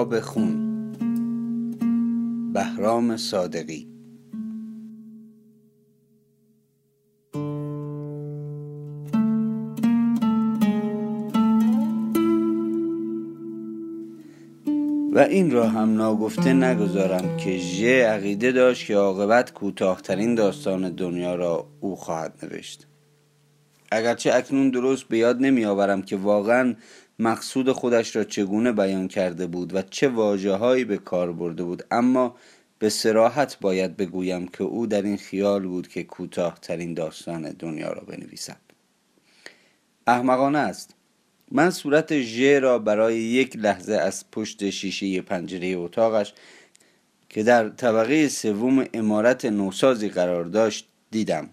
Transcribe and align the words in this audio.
خواب 0.00 0.20
خون. 0.20 0.92
بهرام 2.52 3.16
صادقی. 3.16 3.86
و 15.12 15.18
این 15.18 15.50
را 15.50 15.68
هم 15.68 15.94
ناگفته 15.94 16.52
نگذارم 16.52 17.36
که 17.36 17.58
ژ 17.58 17.84
عقیده 17.84 18.52
داشت 18.52 18.86
که 18.86 18.96
عاقبت 18.96 19.52
کوتاهترین 19.52 20.34
داستان 20.34 20.90
دنیا 20.90 21.34
را 21.34 21.66
او 21.80 21.96
خواهد 21.96 22.34
نوشت. 22.42 22.89
اگرچه 23.90 24.34
اکنون 24.34 24.70
درست 24.70 25.04
به 25.04 25.18
یاد 25.18 25.40
نمی 25.40 25.64
آورم 25.64 26.02
که 26.02 26.16
واقعا 26.16 26.74
مقصود 27.18 27.72
خودش 27.72 28.16
را 28.16 28.24
چگونه 28.24 28.72
بیان 28.72 29.08
کرده 29.08 29.46
بود 29.46 29.74
و 29.74 29.82
چه 29.82 30.08
واجه 30.08 30.52
هایی 30.52 30.84
به 30.84 30.98
کار 30.98 31.32
برده 31.32 31.64
بود 31.64 31.84
اما 31.90 32.36
به 32.78 32.88
سراحت 32.88 33.58
باید 33.60 33.96
بگویم 33.96 34.48
که 34.48 34.64
او 34.64 34.86
در 34.86 35.02
این 35.02 35.16
خیال 35.16 35.62
بود 35.62 35.88
که 35.88 36.02
کوتاهترین 36.02 36.94
داستان 36.94 37.42
دنیا 37.42 37.92
را 37.92 38.00
بنویسد. 38.00 38.60
احمقانه 40.06 40.58
است. 40.58 40.94
من 41.52 41.70
صورت 41.70 42.20
ژ 42.20 42.40
را 42.42 42.78
برای 42.78 43.18
یک 43.18 43.56
لحظه 43.56 43.94
از 43.94 44.30
پشت 44.30 44.70
شیشه 44.70 45.20
پنجره 45.20 45.68
اتاقش 45.68 46.34
که 47.28 47.42
در 47.42 47.68
طبقه 47.68 48.28
سوم 48.28 48.84
امارت 48.94 49.44
نوسازی 49.44 50.08
قرار 50.08 50.44
داشت 50.44 50.88
دیدم. 51.10 51.48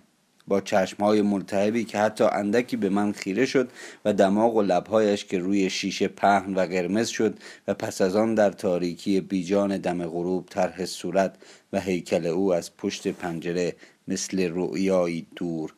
با 0.47 0.61
چشمهای 0.61 1.21
ملتهبی 1.21 1.85
که 1.85 1.97
حتی 1.99 2.23
اندکی 2.23 2.77
به 2.77 2.89
من 2.89 3.11
خیره 3.11 3.45
شد 3.45 3.69
و 4.05 4.13
دماغ 4.13 4.55
و 4.55 4.61
لبهایش 4.61 5.25
که 5.25 5.39
روی 5.39 5.69
شیشه 5.69 6.07
پهن 6.07 6.53
و 6.53 6.59
قرمز 6.59 7.07
شد 7.07 7.39
و 7.67 7.73
پس 7.73 8.01
از 8.01 8.15
آن 8.15 8.35
در 8.35 8.51
تاریکی 8.51 9.21
بیجان 9.21 9.77
دم 9.77 10.05
غروب 10.05 10.45
طرح 10.49 10.85
صورت 10.85 11.35
و 11.73 11.79
هیکل 11.79 12.25
او 12.25 12.53
از 12.53 12.77
پشت 12.77 13.07
پنجره 13.07 13.75
مثل 14.07 14.49
رؤیایی 14.53 15.27
دور 15.35 15.73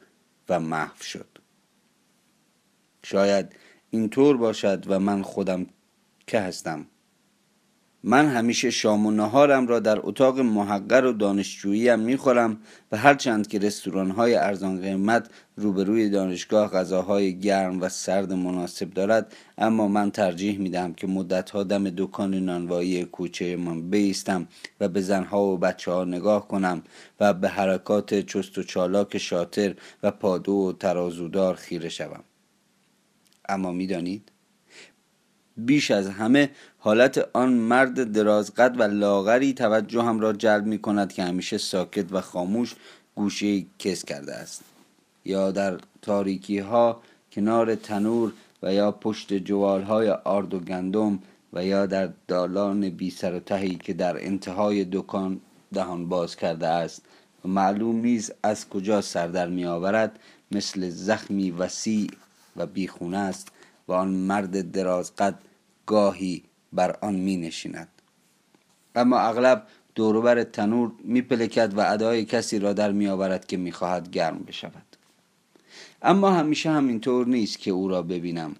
و 0.50 0.60
محو 0.60 1.04
شد. 1.04 1.38
شاید 3.04 3.56
اینطور 3.90 4.38
باشد 4.38 4.84
و 4.88 5.00
من 5.00 5.22
خودم 5.22 5.66
که 6.28 6.40
هستم. 6.40 6.86
من 8.04 8.28
همیشه 8.28 8.70
شام 8.70 9.06
و 9.06 9.12
نهارم 9.12 9.68
را 9.68 9.80
در 9.80 10.00
اتاق 10.02 10.40
محقر 10.40 11.06
و 11.06 11.14
دانشجوییم 11.14 12.00
می‌خورم 12.00 12.58
و 12.92 12.98
هرچند 12.98 13.48
که 13.48 13.60
رستوران 13.60 14.12
های 14.12 14.36
ارزان 14.36 14.82
قیمت 14.82 15.30
روبروی 15.56 16.10
دانشگاه 16.10 16.72
غذاهای 16.72 17.40
گرم 17.40 17.82
و 17.82 17.90
سرد 17.90 18.34
مناسب 18.34 18.90
دارد 18.90 19.36
اما 19.58 19.88
من 19.88 20.12
ترجیح 20.12 20.60
می‌دهم 20.60 20.94
که 20.94 21.08
مدتها 21.08 21.64
دم 21.64 21.90
دکان 21.90 22.34
نانوایی 22.34 23.06
کوچه 23.06 23.56
من 23.56 23.90
بیستم 23.90 24.48
و 24.80 24.88
به 24.88 25.02
زنها 25.02 25.44
و 25.44 25.58
بچه 25.58 25.92
ها 25.92 26.04
نگاه 26.04 26.48
کنم 26.48 26.84
و 27.20 27.34
به 27.34 27.50
حرکات 27.50 28.14
چست 28.20 28.58
و 28.58 28.64
چالاک 28.64 29.18
شاطر 29.18 29.76
و 30.04 30.12
پادو 30.12 30.54
و 30.54 30.74
ترازودار 30.74 31.56
خیره 31.56 31.90
شوم. 31.90 32.24
اما 33.50 33.72
می‌دانید؟ 33.72 34.32
بیش 35.66 35.92
از 35.92 36.10
همه 36.10 36.50
حالت 36.78 37.30
آن 37.34 37.54
مرد 37.54 38.12
درازقد 38.12 38.80
و 38.80 38.84
لاغری 38.84 39.54
توجهم 39.54 40.20
را 40.20 40.34
جلب 40.34 40.66
می 40.66 40.78
کند 40.78 41.14
که 41.14 41.24
همیشه 41.24 41.58
ساکت 41.58 42.14
و 42.14 42.22
خاموش 42.22 42.76
گوشه 43.16 43.66
کس 43.80 44.06
کرده 44.06 44.34
است. 44.34 44.64
یا 45.26 45.52
در 45.52 45.78
تاریکی 46.02 46.60
ها 46.60 47.02
کنار 47.32 47.76
تنور 47.76 48.32
و 48.64 48.74
یا 48.74 48.92
پشت 48.92 49.34
جوال 49.34 49.82
های 49.82 50.10
آرد 50.10 50.54
و 50.54 50.60
گندم 50.60 51.20
و 51.54 51.66
یا 51.66 51.86
در 51.86 52.10
دالان 52.28 52.90
بی 52.90 53.10
سر 53.10 53.34
و 53.34 53.40
تهی 53.40 53.76
که 53.76 53.94
در 53.94 54.26
انتهای 54.26 54.86
دکان 54.92 55.42
دهان 55.74 56.10
باز 56.10 56.36
کرده 56.36 56.68
است. 56.68 57.02
و 57.46 57.48
معلوم 57.48 57.96
نیست 58.02 58.36
از 58.44 58.70
کجا 58.70 59.02
سر 59.02 59.28
در 59.28 59.48
می 59.48 59.66
آورد. 59.66 60.20
مثل 60.52 60.90
زخمی 60.90 61.52
وسیع 61.52 62.12
و 62.56 62.66
بیخونه 62.66 63.18
است 63.18 63.48
و 63.88 63.94
آن 63.94 64.08
مرد 64.08 64.72
درازقد 64.72 65.40
گاهی 65.90 66.44
بر 66.74 66.96
آن 67.02 67.16
می 67.16 67.38
نشیند 67.38 67.88
اما 68.96 69.20
اغلب 69.20 69.68
دوروبر 69.96 70.44
تنور 70.44 70.92
می 71.04 71.22
پلکد 71.22 71.78
و 71.78 71.80
ادای 71.94 72.26
کسی 72.26 72.60
را 72.60 72.74
در 72.74 72.92
می 72.92 73.08
آورد 73.08 73.48
که 73.48 73.58
می 73.58 73.72
خواهد 73.72 74.10
گرم 74.12 74.40
بشود. 74.48 74.96
اما 76.02 76.32
همیشه 76.32 76.70
همینطور 76.70 77.28
نیست 77.28 77.60
که 77.60 77.72
او 77.72 77.88
را 77.88 78.02
ببینم. 78.02 78.56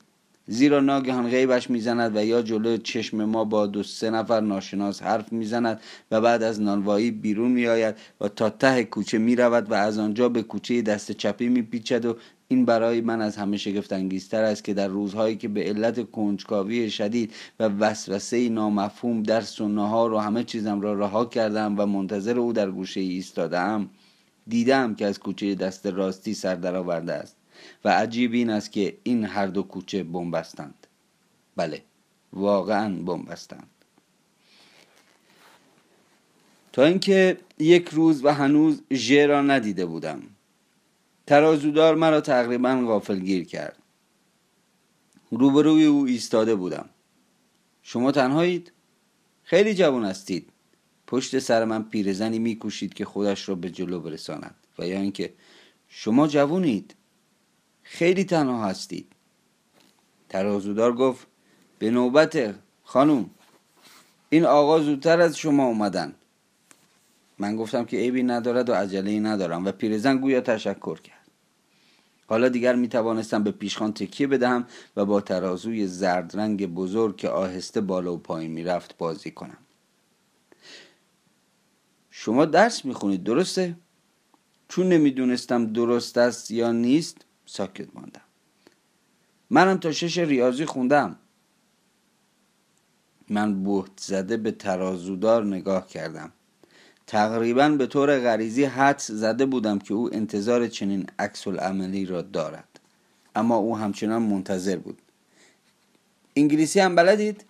زیرا 0.48 0.80
ناگهان 0.80 1.30
غیبش 1.30 1.70
می‌زند 1.70 2.16
و 2.16 2.26
یا 2.26 2.42
جلو 2.42 2.78
چشم 2.78 3.26
ما 3.26 3.44
با 3.44 3.68
دو 3.68 3.84
سه 3.84 4.10
نفر 4.10 4.42
ناشناس 4.42 5.04
حرف 5.04 5.34
می‌زند 5.34 5.82
و 6.12 6.22
بعد 6.22 6.44
از 6.44 6.62
نانوایی 6.62 7.12
بیرون 7.12 7.52
میآید 7.52 7.96
و 8.22 8.28
تا 8.28 8.50
ته 8.50 8.84
کوچه 8.84 9.18
می‌رود 9.18 9.72
و 9.72 9.74
از 9.74 10.00
آنجا 10.00 10.30
به 10.30 10.42
کوچه 10.42 10.82
دست 10.82 11.12
چپی 11.12 11.50
میپیچد 11.50 12.06
و 12.06 12.18
این 12.52 12.66
برای 12.66 13.02
من 13.02 13.22
از 13.22 13.38
همه 13.38 13.58
شگفت 13.58 13.94
انگیزتر 13.94 14.44
است 14.44 14.64
که 14.64 14.74
در 14.74 14.88
روزهایی 14.88 15.36
که 15.36 15.48
به 15.48 15.64
علت 15.64 16.12
کنجکاوی 16.12 16.90
شدید 16.90 17.34
و 17.60 17.64
وسوسه 17.64 18.50
نامفهوم 18.50 19.24
درس 19.24 19.62
و 19.62 19.68
نهار 19.68 20.14
و 20.14 20.18
همه 20.18 20.44
چیزم 20.44 20.82
را 20.82 20.94
رها 20.94 21.26
کردم 21.26 21.80
و 21.80 21.86
منتظر 21.86 22.40
او 22.40 22.54
در 22.54 22.72
گوشه 22.72 23.00
ایستادم 23.00 23.90
دیدم 24.48 24.96
که 24.96 25.06
از 25.06 25.20
کوچه 25.20 25.56
دست 25.56 25.86
راستی 25.86 26.34
سر 26.34 26.56
درآورده 26.56 27.14
است 27.14 27.36
و 27.86 27.90
عجیب 27.90 28.34
این 28.34 28.50
است 28.50 28.72
که 28.72 28.98
این 29.04 29.26
هر 29.26 29.48
دو 29.48 29.64
کوچه 29.64 30.04
بنبستند. 30.04 30.88
بله 31.56 31.82
واقعا 32.34 32.96
بنبستند. 32.96 33.70
تا 36.74 36.84
اینکه 36.84 37.38
یک 37.60 37.90
روز 37.90 38.26
و 38.26 38.34
هنوز 38.34 38.82
ژ 38.94 39.12
را 39.12 39.42
ندیده 39.42 39.86
بودم. 39.86 40.22
ترازودار 41.30 41.96
مرا 41.96 42.22
تقریبا 42.22 42.84
غافلگیر 42.88 43.44
کرد. 43.44 43.78
روبروی 45.32 45.86
او 45.86 46.06
ایستاده 46.06 46.56
بودم. 46.56 46.90
شما 47.84 48.12
تنهایید؟ 48.12 48.72
خیلی 49.44 49.74
جوان 49.74 50.06
هستید. 50.06 50.50
پشت 51.08 51.40
سر 51.40 51.66
من 51.66 51.84
پیرزنی 51.84 52.40
میکوشید 52.40 52.94
که 52.94 53.06
خودش 53.06 53.50
را 53.50 53.56
به 53.56 53.70
جلو 53.70 54.00
برساند 54.00 54.56
و 54.80 54.88
یا 54.88 55.00
اینکه 55.00 55.34
شما 55.88 56.28
جوونید 56.28 56.96
خیلی 57.84 58.24
تنها 58.24 58.66
هستید. 58.66 59.12
ترازودار 60.30 60.96
گفت 60.96 61.28
به 61.80 61.92
نوبت 61.92 62.56
خانوم 62.84 63.30
این 64.30 64.46
آقا 64.46 64.80
زودتر 64.80 65.22
از 65.22 65.38
شما 65.38 65.66
اومدن. 65.66 66.16
من 67.40 67.56
گفتم 67.56 67.86
که 67.86 67.98
عیبی 67.98 68.24
ندارد 68.24 68.70
و 68.70 68.74
عجله 68.74 69.20
ندارم 69.20 69.66
و 69.66 69.72
پیرزن 69.72 70.18
گویا 70.18 70.42
تشکر 70.42 71.00
کرد. 71.02 71.19
حالا 72.30 72.50
دیگر 72.50 72.76
می 72.76 72.88
توانستم 72.88 73.44
به 73.44 73.52
پیشخان 73.52 73.94
تکیه 73.94 74.28
بدهم 74.28 74.66
و 74.96 75.06
با 75.06 75.22
ترازوی 75.22 75.88
زرد 75.88 76.38
رنگ 76.38 76.66
بزرگ 76.66 77.16
که 77.16 77.30
آهسته 77.30 77.82
بالا 77.82 78.14
و 78.14 78.18
پایین 78.18 78.52
می 78.52 78.64
رفت 78.64 78.98
بازی 78.98 79.32
کنم. 79.32 79.58
شما 82.12 82.46
درس 82.46 82.86
می 82.86 82.94
خونید 82.94 83.24
درسته؟ 83.24 83.76
چون 84.68 84.90
نمی‌دونستم 84.90 85.74
درست 85.74 86.18
است 86.18 86.52
یا 86.52 86.72
نیست 86.72 87.18
ساکت 87.46 87.96
ماندم. 87.96 88.22
منم 89.50 89.78
تا 89.78 89.92
شش 89.92 90.18
ریاضی 90.18 90.66
خوندم. 90.66 91.16
من 93.30 93.64
بهت 93.64 93.92
زده 94.00 94.38
به 94.38 94.52
ترازودار 94.52 95.46
نگاه 95.46 95.88
کردم. 95.88 96.32
تقریبا 97.10 97.70
به 97.70 97.88
طور 97.88 98.20
غریزی 98.20 98.64
حدس 98.64 99.12
زده 99.12 99.46
بودم 99.46 99.80
که 99.80 99.94
او 99.94 100.16
انتظار 100.16 100.68
چنین 100.68 101.06
عکس 101.20 101.48
عملی 101.48 102.06
را 102.06 102.22
دارد. 102.22 102.80
اما 103.36 103.56
او 103.56 103.78
همچنان 103.78 104.22
منتظر 104.22 104.78
بود. 104.78 105.02
انگلیسی 106.36 106.80
هم 106.80 106.96
بلدید؟ 106.96 107.46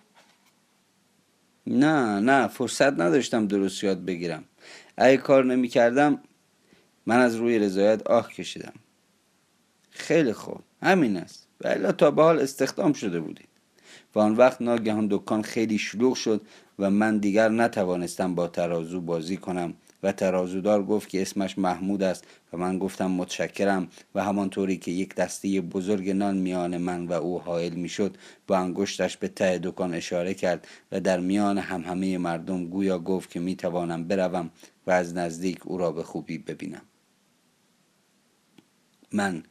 نه 1.66 2.20
نه 2.20 2.48
فرصت 2.48 2.92
نداشتم 2.92 3.46
درست 3.46 3.84
یاد 3.84 4.04
بگیرم. 4.04 4.44
اگه 4.96 5.16
کار 5.16 5.44
نمی 5.44 5.68
کردم 5.68 6.22
من 7.06 7.18
از 7.18 7.34
روی 7.34 7.58
رضایت 7.58 8.06
آه 8.06 8.32
کشیدم. 8.32 8.74
خیلی 9.90 10.32
خوب 10.32 10.60
همین 10.82 11.16
است. 11.16 11.46
و 11.60 11.92
تا 11.92 12.10
به 12.10 12.22
حال 12.22 12.38
استخدام 12.38 12.92
شده 12.92 13.20
بودید. 13.20 13.48
و 14.14 14.18
آن 14.18 14.34
وقت 14.34 14.62
ناگهان 14.62 15.08
دکان 15.10 15.42
خیلی 15.42 15.78
شلوغ 15.78 16.14
شد. 16.14 16.40
و 16.80 16.90
من 16.90 17.18
دیگر 17.18 17.48
نتوانستم 17.48 18.34
با 18.34 18.46
ترازو 18.48 19.00
بازی 19.00 19.36
کنم. 19.36 19.74
و 20.02 20.12
ترازودار 20.12 20.84
گفت 20.84 21.08
که 21.08 21.22
اسمش 21.22 21.58
محمود 21.58 22.02
است 22.02 22.24
و 22.52 22.56
من 22.56 22.78
گفتم 22.78 23.10
متشکرم 23.10 23.88
و 24.14 24.24
همانطوری 24.24 24.76
که 24.76 24.90
یک 24.90 25.14
دسته 25.14 25.60
بزرگ 25.60 26.10
نان 26.10 26.36
میان 26.36 26.76
من 26.76 27.06
و 27.06 27.12
او 27.12 27.40
حائل 27.40 27.74
می‌شد 27.74 28.16
با 28.46 28.56
انگشتش 28.56 29.16
به 29.16 29.28
ته 29.28 29.60
دکان 29.62 29.94
اشاره 29.94 30.34
کرد 30.34 30.68
و 30.92 31.00
در 31.00 31.20
میان 31.20 31.58
هم 31.58 31.80
همه 31.82 32.18
مردم 32.18 32.66
گویا 32.66 32.98
گفت 32.98 33.30
که 33.30 33.40
می‌توانم 33.40 34.04
بروم 34.04 34.50
و 34.86 34.90
از 34.90 35.14
نزدیک 35.14 35.66
او 35.66 35.78
را 35.78 35.92
به 35.92 36.02
خوبی 36.02 36.38
ببینم. 36.38 36.82
من 39.12 39.42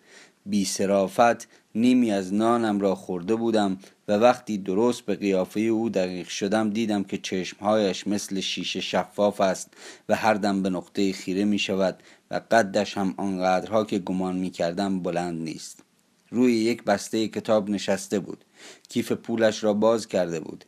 بی 0.45 0.65
سرافت 0.65 1.47
نیمی 1.75 2.11
از 2.11 2.33
نانم 2.33 2.79
را 2.79 2.95
خورده 2.95 3.35
بودم 3.35 3.77
و 4.07 4.11
وقتی 4.11 4.57
درست 4.57 5.01
به 5.01 5.15
قیافه 5.15 5.59
او 5.59 5.89
دقیق 5.89 6.27
شدم 6.27 6.69
دیدم 6.69 7.03
که 7.03 7.17
چشمهایش 7.17 8.07
مثل 8.07 8.39
شیشه 8.39 8.81
شفاف 8.81 9.41
است 9.41 9.73
و 10.09 10.15
هر 10.15 10.33
دم 10.33 10.63
به 10.63 10.69
نقطه 10.69 11.13
خیره 11.13 11.45
می 11.45 11.59
شود 11.59 12.03
و 12.31 12.41
قدش 12.51 12.97
هم 12.97 13.13
آنقدرها 13.17 13.83
که 13.85 13.99
گمان 13.99 14.35
می 14.35 14.49
کردم 14.49 14.99
بلند 14.99 15.41
نیست. 15.41 15.83
روی 16.31 16.53
یک 16.53 16.83
بسته 16.83 17.27
کتاب 17.27 17.69
نشسته 17.69 18.19
بود. 18.19 18.45
کیف 18.89 19.11
پولش 19.11 19.63
را 19.63 19.73
باز 19.73 20.07
کرده 20.07 20.39
بود. 20.39 20.65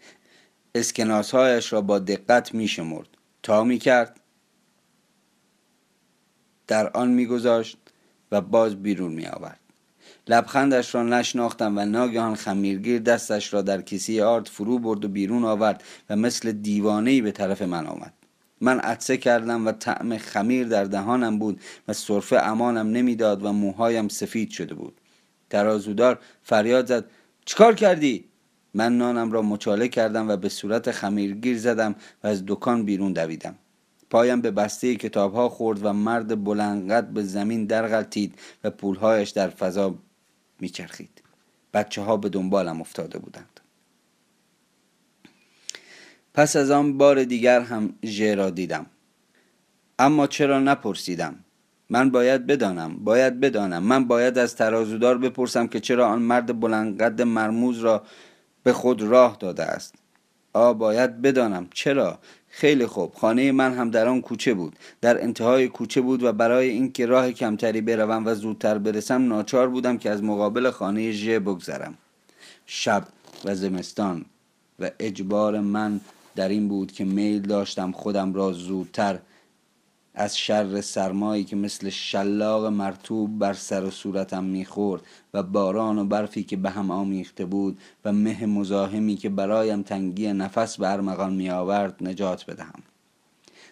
اسکناسهایش 0.75 1.73
را 1.73 1.81
با 1.81 1.99
دقت 1.99 2.53
می 2.53 2.67
شمرد. 2.67 3.07
تا 3.43 3.63
می 3.63 3.79
کرد 3.79 4.19
در 6.67 6.89
آن 6.89 7.09
میگذاشت 7.09 7.77
و 8.31 8.41
باز 8.41 8.83
بیرون 8.83 9.11
می 9.11 9.25
آورد. 9.25 9.60
لبخندش 10.27 10.95
را 10.95 11.03
نشناختم 11.03 11.77
و 11.77 11.85
ناگهان 11.85 12.35
خمیرگیر 12.35 12.99
دستش 12.99 13.53
را 13.53 13.61
در 13.61 13.81
کیسه 13.81 14.23
آرد 14.23 14.47
فرو 14.47 14.79
برد 14.79 15.05
و 15.05 15.07
بیرون 15.07 15.43
آورد 15.43 15.83
و 16.09 16.15
مثل 16.15 16.51
دیوانهای 16.51 17.21
به 17.21 17.31
طرف 17.31 17.61
من 17.61 17.87
آمد. 17.87 18.13
من 18.61 18.79
عطسه 18.79 19.17
کردم 19.17 19.67
و 19.67 19.71
طعم 19.71 20.17
خمیر 20.17 20.67
در 20.67 20.83
دهانم 20.83 21.39
بود 21.39 21.61
و 21.87 21.93
صرفه 21.93 22.35
امانم 22.35 22.87
نمی‌داد 22.87 23.45
و 23.45 23.51
موهایم 23.51 24.07
سفید 24.07 24.49
شده 24.49 24.73
بود. 24.73 25.01
ترازودار 25.49 26.19
فریاد 26.43 26.85
زد 26.87 27.05
چیکار 27.45 27.75
کردی؟ 27.75 28.25
من 28.73 28.97
نانم 28.97 29.31
را 29.31 29.41
مچاله 29.41 29.87
کردم 29.87 30.29
و 30.29 30.37
به 30.37 30.49
صورت 30.49 30.91
خمیرگیر 30.91 31.57
زدم 31.57 31.95
و 32.23 32.27
از 32.27 32.43
دکان 32.47 32.85
بیرون 32.85 33.13
دویدم. 33.13 33.55
پایم 34.09 34.41
به 34.41 34.51
بسته 34.51 34.95
کتاب 34.95 35.33
ها 35.33 35.49
خورد 35.49 35.85
و 35.85 35.93
مرد 35.93 36.43
بلندقد 36.43 37.07
به 37.07 37.23
زمین 37.23 37.65
درغلتید 37.65 38.35
و 38.63 38.69
پولهایش 38.69 39.29
در 39.29 39.49
فضا 39.49 39.95
میچرخید. 40.61 41.21
بچه 41.73 42.01
ها 42.01 42.17
به 42.17 42.29
دنبالم 42.29 42.81
افتاده 42.81 43.19
بودند. 43.19 43.59
پس 46.33 46.55
از 46.55 46.71
آن 46.71 46.97
بار 46.97 47.23
دیگر 47.23 47.61
هم 47.61 47.93
ژ 48.05 48.21
را 48.21 48.49
دیدم. 48.49 48.85
اما 49.99 50.27
چرا 50.27 50.59
نپرسیدم؟ 50.59 51.35
من 51.89 52.09
باید 52.09 52.47
بدانم 52.47 52.95
باید 52.95 53.39
بدانم. 53.39 53.83
من 53.83 54.07
باید 54.07 54.37
از 54.37 54.55
ترازودار 54.55 55.17
بپرسم 55.17 55.67
که 55.67 55.79
چرا 55.79 56.07
آن 56.07 56.21
مرد 56.21 56.59
بلندقد 56.59 57.21
مرموز 57.21 57.79
را 57.79 58.03
به 58.63 58.73
خود 58.73 59.01
راه 59.01 59.37
داده 59.39 59.63
است. 59.63 59.95
آ 60.53 60.73
باید 60.73 61.21
بدانم. 61.21 61.67
چرا؟ 61.73 62.19
خیلی 62.49 62.85
خوب. 62.85 63.13
خانه 63.13 63.51
من 63.51 63.73
هم 63.73 63.91
در 63.91 64.07
آن 64.07 64.21
کوچه 64.21 64.53
بود. 64.53 64.75
در 65.01 65.23
انتهای 65.23 65.67
کوچه 65.67 66.01
بود 66.01 66.23
و 66.23 66.33
برای 66.33 66.69
اینکه 66.69 67.05
راه 67.05 67.31
کمتری 67.31 67.81
بروم 67.81 68.25
و 68.25 68.35
زودتر 68.35 68.77
برسم 68.77 69.27
ناچار 69.27 69.69
بودم 69.69 69.97
که 69.97 70.09
از 70.09 70.23
مقابل 70.23 70.71
خانه 70.71 71.11
ژ 71.11 71.29
بگذرم. 71.29 71.97
شب 72.65 73.07
و 73.45 73.55
زمستان 73.55 74.25
و 74.79 74.91
اجبار 74.99 75.59
من 75.59 75.99
در 76.35 76.49
این 76.49 76.67
بود 76.67 76.91
که 76.91 77.05
میل 77.05 77.41
داشتم 77.41 77.91
خودم 77.91 78.33
را 78.33 78.51
زودتر 78.51 79.19
از 80.13 80.37
شر 80.37 80.81
سرمایی 80.81 81.43
که 81.43 81.55
مثل 81.55 81.89
شلاق 81.89 82.65
مرتوب 82.65 83.39
بر 83.39 83.53
سر 83.53 83.83
و 83.83 83.91
صورتم 83.91 84.43
می‌خورد 84.43 85.01
و 85.33 85.43
باران 85.43 85.99
و 85.99 86.05
برفی 86.05 86.43
که 86.43 86.57
به 86.57 86.69
هم 86.69 86.91
آمیخته 86.91 87.45
بود 87.45 87.79
و 88.05 88.11
مه 88.13 88.45
مزاحمی 88.45 89.15
که 89.15 89.29
برایم 89.29 89.81
تنگی 89.81 90.33
نفس 90.33 90.77
به 90.77 90.91
ارمغان 90.91 91.33
می 91.33 91.49
آورد 91.49 91.95
نجات 92.01 92.45
بدهم. 92.45 92.83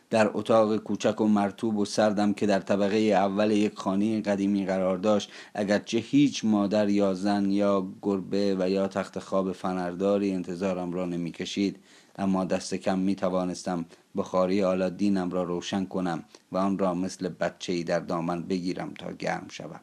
در 0.10 0.32
اتاق 0.34 0.78
کوچک 0.78 1.22
و 1.22 1.28
مرتوب 1.28 1.78
و 1.78 1.86
سردم 1.86 2.34
که 2.34 2.46
در 2.46 2.60
طبقه 2.60 2.98
اول 2.98 3.52
یک 3.52 3.76
خانه 3.76 4.22
قدیمی 4.22 4.66
قرار 4.66 4.98
داشت 4.98 5.32
اگرچه 5.54 5.98
هیچ 5.98 6.46
مادر 6.46 6.90
یا 6.90 7.14
زن 7.14 7.52
یا 7.52 7.88
گربه 8.02 8.56
و 8.60 8.70
یا 8.70 8.88
تخت 8.88 9.20
خواب 9.20 9.52
فنرداری 9.52 10.32
انتظارم 10.32 10.92
را 10.92 11.06
نمی‌کشید 11.06 11.80
اما 12.20 12.46
دست 12.46 12.76
کم 12.76 13.00
می 13.00 13.16
توانستم 13.16 13.86
بخاری 14.16 14.64
آلادینم 14.64 15.30
را 15.30 15.44
روشن 15.44 15.86
کنم 15.86 16.24
و 16.52 16.58
آن 16.58 16.78
را 16.78 16.94
مثل 16.94 17.30
بچه 17.30 17.74
ای 17.74 17.84
در 17.84 18.00
دامن 18.00 18.42
بگیرم 18.42 18.94
تا 18.94 19.12
گرم 19.12 19.46
شوم. 19.50 19.80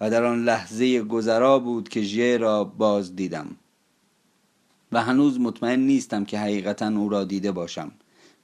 و 0.00 0.10
در 0.10 0.24
آن 0.24 0.44
لحظه 0.44 1.02
گذرا 1.02 1.58
بود 1.58 1.88
که 1.88 2.02
ژ 2.02 2.18
را 2.18 2.64
باز 2.64 3.16
دیدم. 3.16 3.56
و 4.92 5.02
هنوز 5.02 5.40
مطمئن 5.40 5.80
نیستم 5.80 6.24
که 6.24 6.38
حقیقتا 6.38 6.88
او 6.88 7.08
را 7.08 7.24
دیده 7.24 7.52
باشم. 7.52 7.92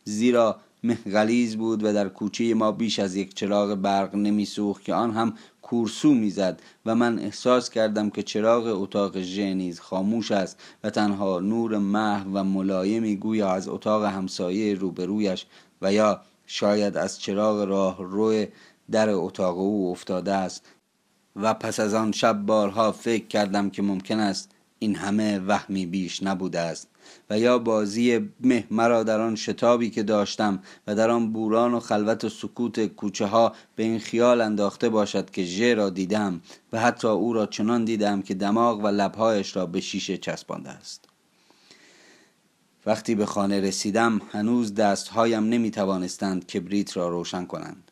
زیرا 0.04 0.60
مه 0.82 1.56
بود 1.56 1.84
و 1.84 1.92
در 1.92 2.08
کوچه 2.08 2.54
ما 2.54 2.72
بیش 2.72 2.98
از 2.98 3.16
یک 3.16 3.34
چراغ 3.34 3.74
برق 3.74 4.14
نمیسوخت 4.14 4.84
که 4.84 4.94
آن 4.94 5.10
هم 5.10 5.34
کورسو 5.68 6.14
می‌زد 6.14 6.62
و 6.86 6.94
من 6.94 7.18
احساس 7.18 7.70
کردم 7.70 8.10
که 8.10 8.22
چراغ 8.22 8.82
اتاق 8.82 9.20
ژ 9.20 9.38
نیز 9.38 9.80
خاموش 9.80 10.32
است 10.32 10.60
و 10.84 10.90
تنها 10.90 11.40
نور 11.40 11.78
محو 11.78 12.38
و 12.38 12.44
ملایمی 12.44 13.16
گویا 13.16 13.50
از 13.50 13.68
اتاق 13.68 14.04
همسایه 14.04 14.74
روبرویش 14.74 15.46
و 15.82 15.92
یا 15.92 16.20
شاید 16.46 16.96
از 16.96 17.20
چراغ 17.20 17.68
راه 17.68 17.96
روی 18.00 18.46
در 18.90 19.10
اتاق 19.10 19.58
او 19.58 19.90
افتاده 19.90 20.32
است. 20.32 20.66
و 21.36 21.54
پس 21.54 21.80
از 21.80 21.94
آن 21.94 22.12
شب 22.12 22.42
بارها 22.46 22.92
فکر 22.92 23.26
کردم 23.26 23.70
که 23.70 23.82
ممکن 23.82 24.20
است 24.20 24.50
این 24.78 24.96
همه 24.96 25.38
وهمی 25.38 25.86
بیش 25.86 26.22
نبوده 26.22 26.60
است. 26.60 26.88
و 27.30 27.38
یا 27.38 27.58
بازی 27.58 28.30
مه 28.40 28.64
مرا 28.70 29.02
در 29.02 29.20
آن 29.20 29.36
شتابی 29.36 29.90
که 29.90 30.02
داشتم 30.02 30.62
و 30.86 30.94
در 30.94 31.10
آن 31.10 31.32
بوران 31.32 31.74
و 31.74 31.80
خلوت 31.80 32.24
و 32.24 32.28
سکوت 32.28 32.86
کوچه 32.86 33.26
ها 33.26 33.52
به 33.76 33.82
این 33.82 33.98
خیال 33.98 34.40
انداخته 34.40 34.88
باشد 34.88 35.30
که 35.30 35.44
ژ 35.44 35.62
را 35.62 35.90
دیدم 35.90 36.40
و 36.72 36.80
حتی 36.80 37.08
او 37.08 37.32
را 37.32 37.46
چنان 37.46 37.84
دیدم 37.84 38.22
که 38.22 38.34
دماغ 38.34 38.84
و 38.84 38.86
لبهایش 38.86 39.56
را 39.56 39.66
به 39.66 39.80
شیشه 39.80 40.16
چسبانده 40.16 40.70
است. 40.70 41.04
وقتی 42.86 43.14
به 43.14 43.26
خانه 43.26 43.60
رسیدم 43.60 44.20
هنوز 44.32 44.74
دستهایم 44.74 45.44
نمی 45.44 45.70
توانستند 45.70 46.46
کبریت 46.46 46.96
را 46.96 47.08
روشن 47.08 47.44
کنند. 47.44 47.90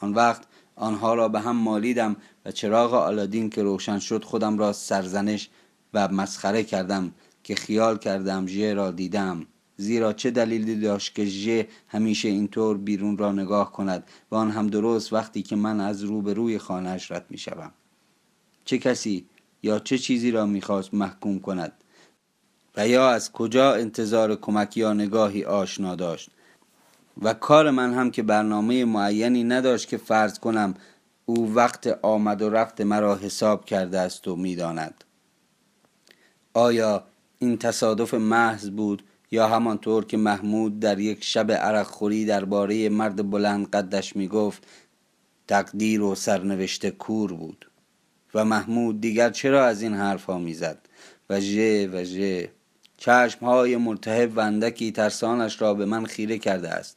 آن 0.00 0.14
وقت 0.14 0.42
آنها 0.76 1.14
را 1.14 1.28
به 1.28 1.40
هم 1.40 1.56
مالیدم 1.56 2.16
و 2.44 2.52
چراغ 2.52 2.94
آلادین 2.94 3.50
که 3.50 3.62
روشن 3.62 3.98
شد 3.98 4.24
خودم 4.24 4.58
را 4.58 4.72
سرزنش 4.72 5.50
و 5.94 6.08
مسخره 6.08 6.64
کردم 6.64 7.12
که 7.48 7.54
خیال 7.54 7.98
کردم 7.98 8.46
ژ 8.46 8.58
را 8.60 8.90
دیدم. 8.90 9.46
زیرا 9.76 10.12
چه 10.12 10.30
دلیلی 10.30 10.80
داشت 10.80 11.14
که 11.14 11.24
ژ 11.24 11.62
همیشه 11.88 12.28
اینطور 12.28 12.78
بیرون 12.78 13.18
را 13.18 13.32
نگاه 13.32 13.72
کند 13.72 14.04
و 14.30 14.34
آن 14.34 14.50
هم 14.50 14.66
درست 14.66 15.12
وقتی 15.12 15.42
که 15.42 15.56
من 15.56 15.80
از 15.80 16.02
روبروی 16.02 16.58
خانهاش 16.58 17.10
رد 17.10 17.26
می 17.30 17.38
شوم. 17.38 17.70
چه 18.64 18.78
کسی 18.78 19.26
یا 19.62 19.78
چه 19.78 19.98
چیزی 19.98 20.30
را 20.30 20.46
می‌خواست 20.46 20.94
محکوم 20.94 21.40
کند؟ 21.40 21.72
و 22.76 22.88
یا 22.88 23.10
از 23.10 23.32
کجا 23.32 23.74
انتظار 23.74 24.36
کمک 24.36 24.76
یا 24.76 24.92
نگاهی 24.92 25.44
آشنا 25.44 25.94
داشت؟ 25.94 26.30
و 27.22 27.34
کار 27.34 27.70
من 27.70 27.94
هم 27.94 28.10
که 28.10 28.22
برنامه 28.22 28.84
معینی 28.84 29.44
نداشت 29.44 29.88
که 29.88 29.96
فرض 29.96 30.38
کنم 30.38 30.74
او 31.26 31.54
وقت 31.54 31.98
آمد 32.02 32.42
و 32.42 32.50
رفت 32.50 32.80
مرا 32.80 33.16
حساب 33.16 33.64
کرده 33.64 33.98
است 33.98 34.28
و 34.28 34.36
می‌داند. 34.36 35.04
آیا 36.54 37.04
این 37.38 37.58
تصادف 37.58 38.14
محض 38.14 38.70
بود 38.70 39.02
یا 39.30 39.48
همانطور 39.48 40.04
که 40.04 40.16
محمود 40.16 40.80
در 40.80 40.98
یک 40.98 41.24
شب 41.24 41.52
عرق 41.52 41.86
خوری 41.86 42.24
درباره 42.24 42.88
مرد 42.88 43.30
بلند 43.30 43.70
قدش 43.70 44.16
می 44.16 44.28
گفت 44.28 44.66
تقدیر 45.48 46.02
و 46.02 46.14
سرنوشت 46.14 46.86
کور 46.86 47.32
بود. 47.32 47.70
و 48.34 48.44
محمود 48.44 49.00
دیگر 49.00 49.30
چرا 49.30 49.66
از 49.66 49.82
این 49.82 49.94
حرف 49.94 50.30
می 50.30 50.54
زد 50.54 50.78
و 51.30 51.40
ژه 51.40 51.88
و 51.92 52.04
ژه. 52.04 52.50
چشم 52.96 53.46
های 53.46 53.76
ملتهب 53.76 54.36
و 54.36 54.40
اندکی 54.40 54.92
ترسانش 54.92 55.62
را 55.62 55.74
به 55.74 55.84
من 55.84 56.06
خیره 56.06 56.38
کرده 56.38 56.68
است. 56.68 56.96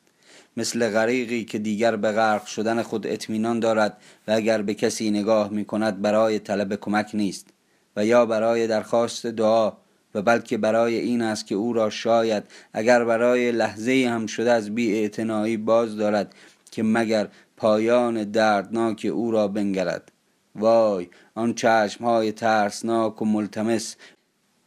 مثل 0.57 0.89
غریقی 0.89 1.43
که 1.43 1.59
دیگر 1.59 1.95
به 1.95 2.11
غرق 2.11 2.45
شدن 2.45 2.81
خود 2.81 3.07
اطمینان 3.07 3.59
دارد 3.59 3.97
و 4.27 4.31
اگر 4.31 4.61
به 4.61 4.73
کسی 4.73 5.11
نگاه 5.11 5.49
می 5.49 5.65
کند 5.65 6.01
برای 6.01 6.39
طلب 6.39 6.75
کمک 6.75 7.09
نیست 7.13 7.47
و 7.95 8.05
یا 8.05 8.25
برای 8.25 8.67
درخواست 8.67 9.25
دعا 9.25 9.73
و 10.15 10.21
بلکه 10.21 10.57
برای 10.57 10.95
این 10.95 11.21
است 11.21 11.47
که 11.47 11.55
او 11.55 11.73
را 11.73 11.89
شاید 11.89 12.43
اگر 12.73 13.05
برای 13.05 13.51
لحظه 13.51 14.07
هم 14.09 14.25
شده 14.25 14.51
از 14.51 14.75
بی 14.75 15.57
باز 15.57 15.95
دارد 15.95 16.35
که 16.71 16.83
مگر 16.83 17.27
پایان 17.57 18.23
دردناک 18.23 19.07
او 19.13 19.31
را 19.31 19.47
بنگرد. 19.47 20.11
وای 20.55 21.09
آن 21.35 21.53
چشم 21.53 22.05
های 22.05 22.31
ترسناک 22.31 23.21
و 23.21 23.25
ملتمس 23.25 23.95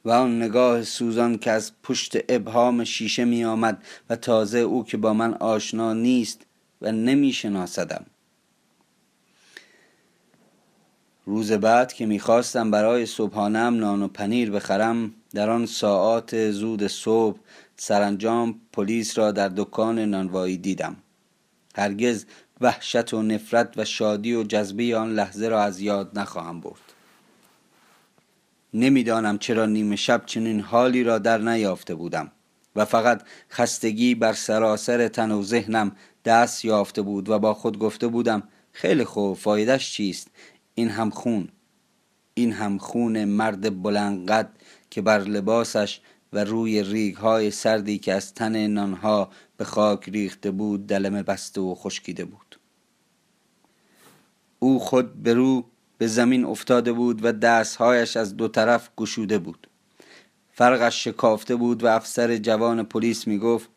و 0.04 0.10
آن 0.10 0.42
نگاه 0.42 0.82
سوزان 0.82 1.38
که 1.38 1.50
از 1.50 1.72
پشت 1.82 2.16
ابهام 2.28 2.84
شیشه 2.84 3.24
می 3.24 3.44
آمد 3.44 3.82
و 4.10 4.16
تازه 4.16 4.58
او 4.58 4.84
که 4.84 4.96
با 4.96 5.14
من 5.14 5.34
آشنا 5.34 5.92
نیست 5.92 6.42
و 6.82 6.92
نمی 6.92 7.32
شناسدم 7.32 8.06
روز 11.26 11.52
بعد 11.52 11.93
که 11.93 12.07
می‌خواستم 12.07 12.71
برای 12.71 13.07
صبحانم 13.07 13.76
نان 13.76 14.02
و 14.02 14.09
پنیر 14.09 14.50
بخرم 14.50 15.14
در 15.35 15.50
آن 15.50 15.66
ساعات 15.66 16.50
زود 16.50 16.87
صبح 16.87 17.38
سرانجام 17.76 18.61
پلیس 18.73 19.19
را 19.19 19.33
در 19.33 19.49
دکان 19.49 19.99
نانوایی 19.99 20.57
دیدم. 20.57 20.97
هرگز 21.76 22.25
وحشت 22.61 23.14
و 23.14 23.23
نفرت 23.23 23.75
و 23.76 23.85
شادی 23.85 24.35
و 24.35 24.43
جذبه 24.43 24.97
آن 24.97 25.14
لحظه 25.14 25.49
را 25.49 25.62
از 25.62 25.81
یاد 25.81 26.19
نخواهم 26.19 26.61
برد. 26.61 26.81
نمی‌دانم 28.75 29.38
چرا 29.38 29.66
نیمه 29.66 29.97
شب 29.97 30.23
چنین 30.26 30.61
حالی 30.61 31.04
را 31.04 31.19
در 31.19 31.38
نیافته 31.38 31.95
بودم 31.95 32.31
و 32.76 32.85
فقط 32.85 33.23
خستگی 33.50 34.14
بر 34.14 34.33
سراسر 34.33 35.09
تن 35.09 35.31
و 35.31 35.43
ذهنم 35.43 35.97
دست 36.25 36.64
یافته 36.64 37.02
بود 37.02 37.28
و 37.28 37.38
با 37.38 37.54
خود 37.54 37.78
گفته 37.78 38.07
بودم 38.07 38.43
خیلی 38.73 39.04
خوب 39.04 39.37
فایدهش 39.37 39.93
چیست؟ 39.93 40.28
این 40.75 40.88
هم 40.88 41.11
خون 41.11 41.49
این 42.35 42.52
هم 42.52 42.78
خون 42.78 43.25
مرد 43.25 43.83
بلندقد 43.83 44.50
که 44.90 45.02
بر 45.02 45.19
لباسش 45.19 46.00
و 46.33 46.45
روی 46.45 46.83
ریگ 46.83 47.16
های 47.16 47.50
سردی 47.50 47.99
که 47.99 48.12
از 48.14 48.35
تن 48.35 48.66
نانها 48.66 49.31
به 49.57 49.64
خاک 49.64 50.09
ریخته 50.09 50.50
بود 50.50 50.87
دلمه 50.87 51.23
بسته 51.23 51.61
و 51.61 51.75
خشکیده 51.75 52.25
بود. 52.25 52.59
او 54.59 54.78
خود 54.78 55.23
به 55.23 55.35
رو 55.35 55.64
به 55.99 56.07
زمین 56.07 56.45
افتاده 56.45 56.93
بود 56.93 57.25
و 57.25 57.33
دستهایش 57.33 58.16
از 58.16 58.37
دو 58.37 58.49
طرف 58.49 58.90
گشوده 58.97 59.38
بود. 59.38 59.66
فرقش 60.52 61.04
شکافته 61.04 61.57
بود 61.57 61.85
و 61.85 61.87
افسر 61.87 62.37
جوان 62.37 62.83
پلیس 62.83 63.26
می 63.26 63.38
گفت 63.38 63.69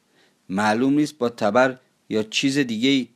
معلوم 0.49 0.93
نیست 0.93 1.17
با 1.17 1.29
تبر 1.29 1.77
یا 2.09 2.23
چیز 2.23 2.57
دیگه 2.57 3.07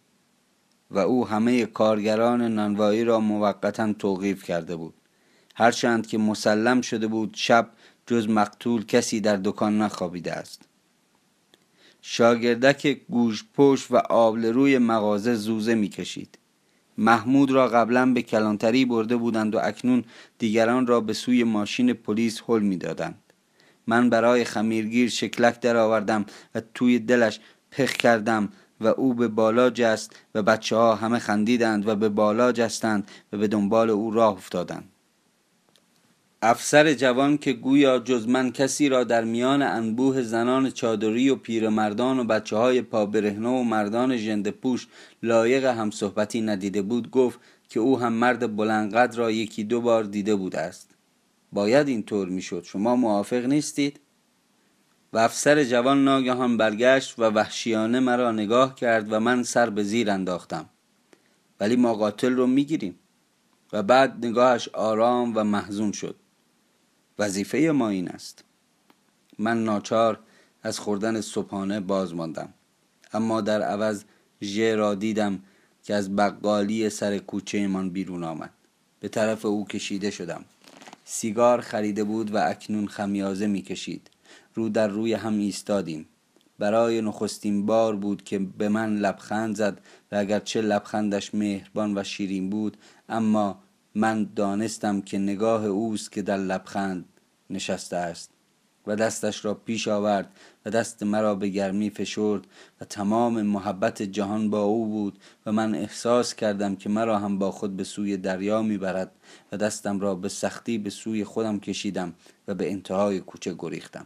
و 0.91 0.99
او 0.99 1.27
همه 1.27 1.65
کارگران 1.65 2.41
نانوایی 2.41 3.03
را 3.03 3.19
موقتا 3.19 3.93
توقیف 3.93 4.43
کرده 4.43 4.75
بود. 4.75 4.93
هرچند 5.55 6.07
که 6.07 6.17
مسلم 6.17 6.81
شده 6.81 7.07
بود 7.07 7.33
شب 7.37 7.69
جز 8.07 8.29
مقتول 8.29 8.85
کسی 8.85 9.21
در 9.21 9.37
دکان 9.37 9.81
نخوابیده 9.81 10.33
است. 10.33 10.61
شاگردک 12.01 13.01
گوش 13.09 13.45
پشت 13.55 13.91
و 13.91 13.95
آبل 13.95 14.45
روی 14.45 14.77
مغازه 14.77 15.35
زوزه 15.35 15.75
می‌کشید. 15.75 16.37
محمود 16.97 17.51
را 17.51 17.67
قبلا 17.67 18.13
به 18.13 18.21
کلانتری 18.21 18.85
برده 18.85 19.15
بودند 19.15 19.55
و 19.55 19.59
اکنون 19.63 20.03
دیگران 20.37 20.87
را 20.87 21.01
به 21.01 21.13
سوی 21.13 21.43
ماشین 21.43 21.93
پلیس 21.93 22.41
حل 22.47 22.61
می‌دادند. 22.61 23.19
من 23.87 24.09
برای 24.09 24.43
خمیرگیر 24.43 25.09
شکلک 25.09 25.59
درآوردم 25.59 26.25
و 26.55 26.61
توی 26.73 26.99
دلش 26.99 27.39
پخ 27.71 27.93
کردم 27.93 28.49
و 28.81 28.87
او 28.87 29.13
به 29.13 29.27
بالا 29.27 29.69
جست 29.69 30.15
و 30.35 30.43
بچه 30.43 30.75
ها 30.75 30.95
همه 30.95 31.19
خندیدند 31.19 31.87
و 31.87 31.95
به 31.95 32.09
بالا 32.09 32.51
جستند 32.51 33.11
و 33.33 33.37
به 33.37 33.47
دنبال 33.47 33.89
او 33.89 34.11
راه 34.11 34.33
افتادند. 34.33 34.89
افسر 36.43 36.93
جوان 36.93 37.37
که 37.37 37.53
گویا 37.53 37.99
جز 37.99 38.27
من 38.27 38.51
کسی 38.51 38.89
را 38.89 39.03
در 39.03 39.23
میان 39.23 39.61
انبوه 39.61 40.21
زنان 40.21 40.71
چادری 40.71 41.29
و 41.29 41.35
پیرمردان 41.35 42.19
و 42.19 42.23
بچه 42.23 42.57
های 42.57 42.81
پابرهنه 42.81 43.49
و 43.49 43.63
مردان 43.63 44.17
جند 44.17 44.49
پوش 44.49 44.87
لایق 45.23 45.65
هم 45.65 45.91
صحبتی 45.91 46.41
ندیده 46.41 46.81
بود 46.81 47.11
گفت 47.11 47.39
که 47.69 47.79
او 47.79 47.99
هم 47.99 48.13
مرد 48.13 48.55
بلندقدر 48.55 49.17
را 49.17 49.31
یکی 49.31 49.63
دو 49.63 49.81
بار 49.81 50.03
دیده 50.03 50.35
بود 50.35 50.55
است. 50.55 50.89
باید 51.53 51.87
اینطور 51.87 52.29
می‌شد. 52.29 52.63
شما 52.63 52.95
موافق 52.95 53.45
نیستید؟ 53.45 53.99
و 55.13 55.17
افسر 55.17 55.63
جوان 55.63 56.03
ناگهان 56.03 56.57
برگشت 56.57 57.19
و 57.19 57.23
وحشیانه 57.23 57.99
مرا 57.99 58.31
نگاه 58.31 58.75
کرد 58.75 59.13
و 59.13 59.19
من 59.19 59.43
سر 59.43 59.69
به 59.69 59.83
زیر 59.83 60.11
انداختم. 60.11 60.69
ولی 61.59 61.75
ما 61.75 61.93
قاتل 61.93 62.33
رو 62.33 62.47
می‌گیریم. 62.47 62.99
و 63.73 63.83
بعد 63.83 64.25
نگاهش 64.25 64.69
آرام 64.69 65.33
و 65.35 65.43
محزون 65.43 65.91
شد. 65.91 66.15
وظیفه 67.19 67.57
ما 67.57 67.89
این 67.89 68.09
است. 68.09 68.43
من 69.39 69.63
ناچار 69.63 70.19
از 70.63 70.79
خوردن 70.79 71.21
صبحانه 71.21 71.79
باز 71.79 72.15
ماندم 72.15 72.53
اما 73.13 73.41
در 73.41 73.61
عوض 73.61 74.03
ژه 74.41 74.75
را 74.75 74.95
دیدم 74.95 75.39
که 75.83 75.95
از 75.95 76.15
بقالی 76.15 76.89
سر 76.89 77.17
کوچه 77.17 77.67
من 77.67 77.89
بیرون 77.89 78.23
آمد. 78.23 78.53
به 78.99 79.07
طرف 79.07 79.45
او 79.45 79.67
کشیده 79.67 80.11
شدم. 80.11 80.45
سیگار 81.05 81.61
خریده 81.61 82.03
بود 82.03 82.35
و 82.35 82.37
اکنون 82.37 82.87
خمیازه 82.87 83.47
می‌کشید. 83.47 84.09
رو 84.53 84.69
در 84.69 84.87
روی 84.87 85.13
هم 85.13 85.39
ایستادیم. 85.39 86.07
برای 86.59 87.01
نخستین 87.01 87.65
بار 87.65 87.95
بود 87.95 88.23
که 88.23 88.39
به 88.39 88.69
من 88.69 88.95
لبخند 88.95 89.55
زد 89.55 89.81
و 90.11 90.15
اگرچه 90.15 90.61
لبخندش 90.61 91.35
مهربان 91.35 91.97
و 91.97 92.03
شیرین 92.03 92.49
بود 92.49 92.77
اما 93.09 93.59
من 93.95 94.29
دانستم 94.35 95.01
که 95.01 95.17
نگاه 95.17 95.65
اوست 95.65 96.11
که 96.11 96.21
در 96.21 96.37
لبخند 96.37 97.05
نشسته 97.49 97.95
است 97.97 98.31
و 98.87 98.95
دستش 98.95 99.45
را 99.45 99.53
پیش 99.53 99.87
آورد 99.87 100.29
و 100.65 100.69
دست 100.69 101.03
مرا 101.03 101.35
به 101.35 101.49
گرمی 101.49 101.89
فشرد 101.89 102.47
و 102.81 102.85
تمام 102.85 103.41
محبت 103.41 104.01
جهان 104.01 104.49
با 104.49 104.63
او 104.63 104.85
بود 104.85 105.19
و 105.45 105.51
من 105.51 105.75
احساس 105.75 106.35
کردم 106.35 106.75
که 106.75 106.89
مرا 106.89 107.19
هم 107.19 107.39
با 107.39 107.51
خود 107.51 107.77
به 107.77 107.83
سوی 107.83 108.17
دریا 108.17 108.61
می‌برد 108.61 109.11
و 109.51 109.57
دستم 109.57 109.99
را 109.99 110.15
به 110.15 110.29
سختی 110.29 110.77
به 110.77 110.89
سوی 110.89 111.23
خودم 111.23 111.59
کشیدم 111.59 112.13
و 112.47 112.53
به 112.53 112.71
انتهای 112.71 113.19
کوچه 113.19 113.55
گریختم. 113.59 114.05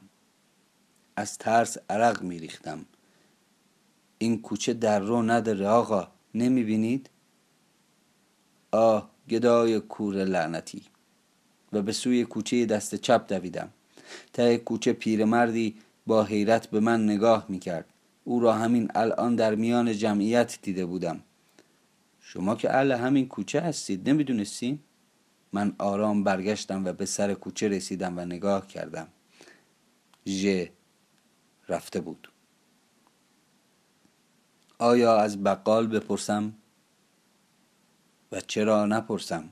از 1.15 1.37
ترس 1.37 1.77
عرق 1.89 2.21
میریختم. 2.21 2.85
این 4.17 4.41
کوچه 4.41 4.73
در 4.73 4.99
رو 4.99 5.21
نداره 5.21 5.67
آقا 5.67 6.07
نمی‌بینید؟ 6.35 7.09
آه 8.71 9.09
گدای 9.29 9.79
کور 9.79 10.15
لعنتی. 10.15 10.81
و 11.73 11.81
به 11.81 11.91
سوی 11.91 12.25
کوچه 12.25 12.65
دست 12.65 12.95
چپ 12.95 13.27
دویدم. 13.27 13.69
ته 14.33 14.57
کوچه 14.57 14.93
پیرمردی 14.93 15.75
با 16.07 16.23
حیرت 16.23 16.67
به 16.67 16.79
من 16.79 17.03
نگاه 17.03 17.45
می‌کرد. 17.49 17.85
او 18.23 18.39
را 18.39 18.53
همین 18.53 18.91
الان 18.95 19.35
در 19.35 19.55
میان 19.55 19.93
جمعیت 19.93 20.59
دیده 20.61 20.85
بودم. 20.85 21.19
شما 22.21 22.55
که 22.55 22.75
اهل 22.75 22.91
همین 22.91 23.27
کوچه 23.27 23.61
هستید 23.61 24.09
نمی‌دونستین؟ 24.09 24.79
من 25.53 25.75
آرام 25.77 26.23
برگشتم 26.23 26.85
و 26.85 26.93
به 26.93 27.05
سر 27.05 27.33
کوچه 27.33 27.67
رسیدم 27.67 28.17
و 28.17 28.25
نگاه 28.25 28.67
کردم. 28.67 29.07
ژ 30.27 30.65
رفته 31.69 32.01
بود. 32.01 32.31
آیا 34.79 35.17
از 35.17 35.43
بقال 35.43 35.87
بپرسم؟ 35.87 36.53
و 38.31 38.41
چرا 38.41 38.85
نپرسم؟ 38.85 39.49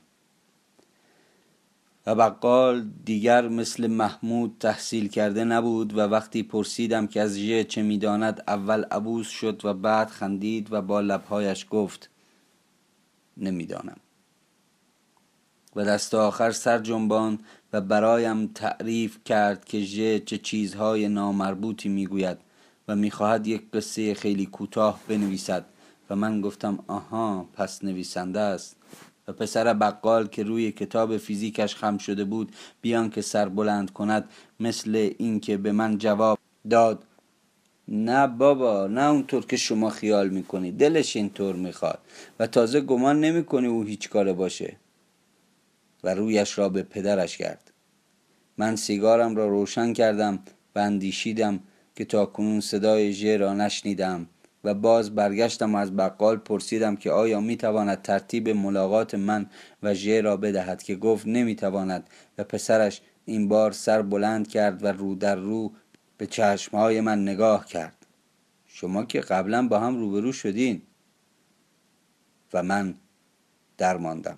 و 2.05 2.15
بقال 2.15 2.89
دیگر 3.05 3.47
مثل 3.47 3.87
محمود 3.87 4.57
تحصیل 4.59 5.07
کرده 5.07 5.43
نبود 5.43 5.97
و 5.97 5.99
وقتی 5.99 6.43
پرسیدم 6.43 7.07
که 7.07 7.21
از 7.21 7.37
ژه 7.37 7.63
چه 7.63 7.81
می‌داند 7.81 8.43
اول 8.47 8.83
عبوس 8.83 9.27
شد 9.27 9.65
و 9.65 9.73
بعد 9.73 10.07
خندید 10.09 10.73
و 10.73 10.81
با 10.81 11.01
لبهایش 11.01 11.67
گفت 11.69 12.09
نمی‌دانم. 13.37 13.97
و 15.75 15.85
دست 15.85 16.13
آخر 16.13 16.51
سر 16.51 16.79
جنبان 16.79 17.39
و 17.73 17.81
برایم 17.81 18.47
تعریف 18.47 19.17
کرد 19.25 19.65
که 19.65 19.85
چه 20.25 20.37
چیزهای 20.37 21.07
نامربوطی 21.07 21.89
می‌گوید 21.89 22.37
و 22.87 22.95
می‌خواهد 22.95 23.47
یک 23.47 23.71
قصه 23.71 24.13
خیلی 24.13 24.45
کوتاه 24.45 24.99
بنویسد. 25.07 25.65
و 26.09 26.15
من 26.15 26.41
گفتم 26.41 26.79
آها 26.87 27.49
پس 27.53 27.83
نویسنده 27.83 28.39
است. 28.39 28.75
و 29.27 29.33
پسر 29.33 29.73
بقال 29.73 30.27
که 30.27 30.43
روی 30.43 30.71
کتاب 30.71 31.17
فیزیکش 31.17 31.75
خم 31.75 31.97
شده 31.97 32.23
بود 32.23 32.51
بیان 32.81 33.09
که 33.09 33.21
سر 33.21 33.49
بلند 33.49 33.93
کند 33.93 34.29
مثل 34.59 35.11
اینکه 35.17 35.57
به 35.57 35.71
من 35.71 35.97
جواب 35.97 36.39
داد 36.69 37.03
نه 37.87 38.27
بابا 38.27 38.87
نه 38.87 39.01
اونطور 39.01 39.45
که 39.45 39.57
شما 39.57 39.89
خیال 39.89 40.29
می‌کنی 40.29 40.71
دلش 40.71 41.15
اینطور 41.15 41.55
می‌خواد. 41.55 41.99
و 42.39 42.47
تازه 42.47 42.81
گمان 42.81 43.19
نمی‌کنی 43.19 43.67
او 43.67 43.83
هیچ 43.83 44.09
کاره 44.09 44.33
باشه. 44.33 44.77
و 46.03 46.13
رویش 46.13 46.57
را 46.57 46.69
به 46.69 46.83
پدرش 46.83 47.37
کرد 47.37 47.71
من 48.57 48.75
سیگارم 48.75 49.35
را 49.35 49.47
روشن 49.47 49.93
کردم 49.93 50.39
و 50.75 50.79
اندیشیدم 50.79 51.59
که 51.95 52.05
تا 52.05 52.25
کنون 52.25 52.59
صدای 52.59 53.13
ژ 53.13 53.25
را 53.25 53.53
نشنیدم 53.53 54.27
و 54.63 54.73
باز 54.73 55.15
برگشتم 55.15 55.75
و 55.75 55.77
از 55.77 55.95
بقال 55.95 56.37
پرسیدم 56.37 56.95
که 56.95 57.11
آیا 57.11 57.39
می‌تواند 57.39 58.01
ترتیب 58.01 58.49
ملاقات 58.49 59.15
من 59.15 59.49
و 59.83 59.93
ژ 59.93 60.07
را 60.07 60.37
بدهد 60.37 60.83
که 60.83 60.95
گفت 60.95 61.27
نمی‌تواند 61.27 62.09
و 62.37 62.43
پسرش 62.43 63.01
این 63.25 63.47
بار 63.47 63.71
سر 63.71 64.01
بلند 64.01 64.47
کرد 64.47 64.83
و 64.83 64.87
رو 64.87 65.15
در 65.15 65.35
رو 65.35 65.73
به 66.17 66.27
چشمهای 66.27 67.01
من 67.01 67.21
نگاه 67.21 67.65
کرد. 67.65 68.05
شما 68.65 69.05
که 69.05 69.19
قبلا 69.21 69.67
با 69.67 69.79
هم 69.79 69.97
روبرو 69.97 70.31
شدین. 70.31 70.81
و 72.53 72.63
من 72.63 72.95
درماندم 73.77 74.37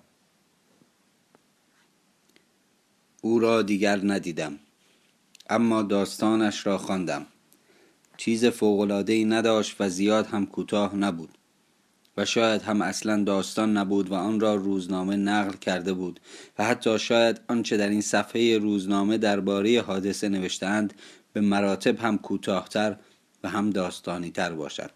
او 3.26 3.38
را 3.38 3.62
دیگر 3.62 4.00
ندیدم. 4.04 4.58
اما 5.50 5.82
داستانش 5.82 6.66
را 6.66 6.78
خواندم. 6.78 7.26
چیز 8.16 8.62
ای 9.08 9.24
نداشت 9.24 9.76
و 9.80 9.88
زیاد 9.88 10.26
هم 10.26 10.46
کوتاه 10.46 10.96
نبود. 10.96 11.38
و 12.16 12.24
شاید 12.24 12.62
هم 12.62 12.82
اصلا 12.82 13.24
داستان 13.24 13.76
نبود 13.76 14.10
و 14.10 14.14
آن 14.14 14.40
را 14.40 14.54
روزنامه 14.54 15.16
نقل 15.16 15.56
کرده 15.56 15.92
بود 15.92 16.20
و 16.58 16.64
حتی 16.64 16.98
شاید 16.98 17.40
آنچه 17.48 17.76
در 17.76 17.88
این 17.88 18.00
صفحه 18.00 18.58
روزنامه 18.58 19.18
درباره 19.18 19.82
حادثه 19.82 20.28
نوشتهاند 20.28 20.94
به 21.32 21.40
مراتب 21.40 22.00
هم 22.00 22.18
کوتاهتر 22.18 22.96
و 23.44 23.48
هم 23.48 23.70
داستانی 23.70 24.30
تر 24.30 24.52
باشد. 24.52 24.90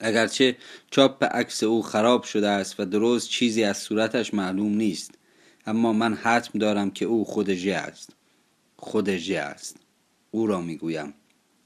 اگرچه 0.00 0.56
چاپ 0.90 1.24
عکس 1.24 1.62
او 1.62 1.82
خراب 1.82 2.22
شده 2.22 2.48
است 2.48 2.80
و 2.80 2.84
درست 2.84 3.28
چیزی 3.28 3.64
از 3.64 3.78
صورتش 3.78 4.34
معلوم 4.34 4.74
نیست 4.74 5.10
اما 5.66 5.92
من 5.92 6.14
حتم 6.14 6.58
دارم 6.58 6.90
که 6.90 7.04
او 7.04 7.24
خود 7.24 7.54
ژه 7.54 7.74
است. 7.74 8.10
خود 8.76 9.16
ژه 9.16 9.38
است. 9.38 9.76
او 10.30 10.46
را 10.46 10.60
می‌گویم. 10.60 11.14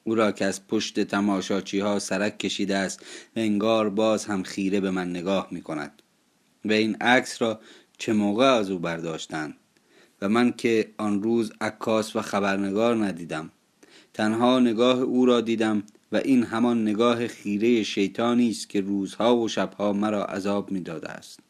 او 0.04 0.14
را 0.14 0.32
که 0.32 0.44
از 0.44 0.66
پشت 0.66 1.00
تماشاچی 1.00 1.78
ها 1.78 1.98
سرک 1.98 2.38
کشیده 2.38 2.76
است 2.76 3.00
و 3.36 3.40
انگار 3.40 3.90
باز 3.90 4.24
هم 4.24 4.42
خیره 4.42 4.80
به 4.80 4.90
من 4.90 5.10
نگاه 5.10 5.48
می 5.50 5.62
کند 5.62 6.02
و 6.64 6.72
این 6.72 6.96
عکس 6.96 7.42
را 7.42 7.60
چه 7.98 8.12
موقع 8.12 8.46
از 8.46 8.70
او 8.70 8.78
برداشتند؟ 8.78 9.54
و 10.22 10.28
من 10.28 10.52
که 10.52 10.90
آن 10.98 11.22
روز 11.22 11.52
عکاس 11.60 12.16
و 12.16 12.22
خبرنگار 12.22 13.06
ندیدم. 13.06 13.50
تنها 14.14 14.58
نگاه 14.58 15.00
او 15.00 15.26
را 15.26 15.40
دیدم 15.40 15.82
و 16.12 16.16
این 16.16 16.44
همان 16.44 16.82
نگاه 16.82 17.28
خیره 17.28 17.82
شیطانی 17.82 18.50
است 18.50 18.68
که 18.68 18.80
روزها 18.80 19.36
و 19.36 19.48
شبها 19.48 19.92
مرا 19.92 20.24
عذاب 20.24 20.70
می‌داده 20.70 21.08
است. 21.08 21.40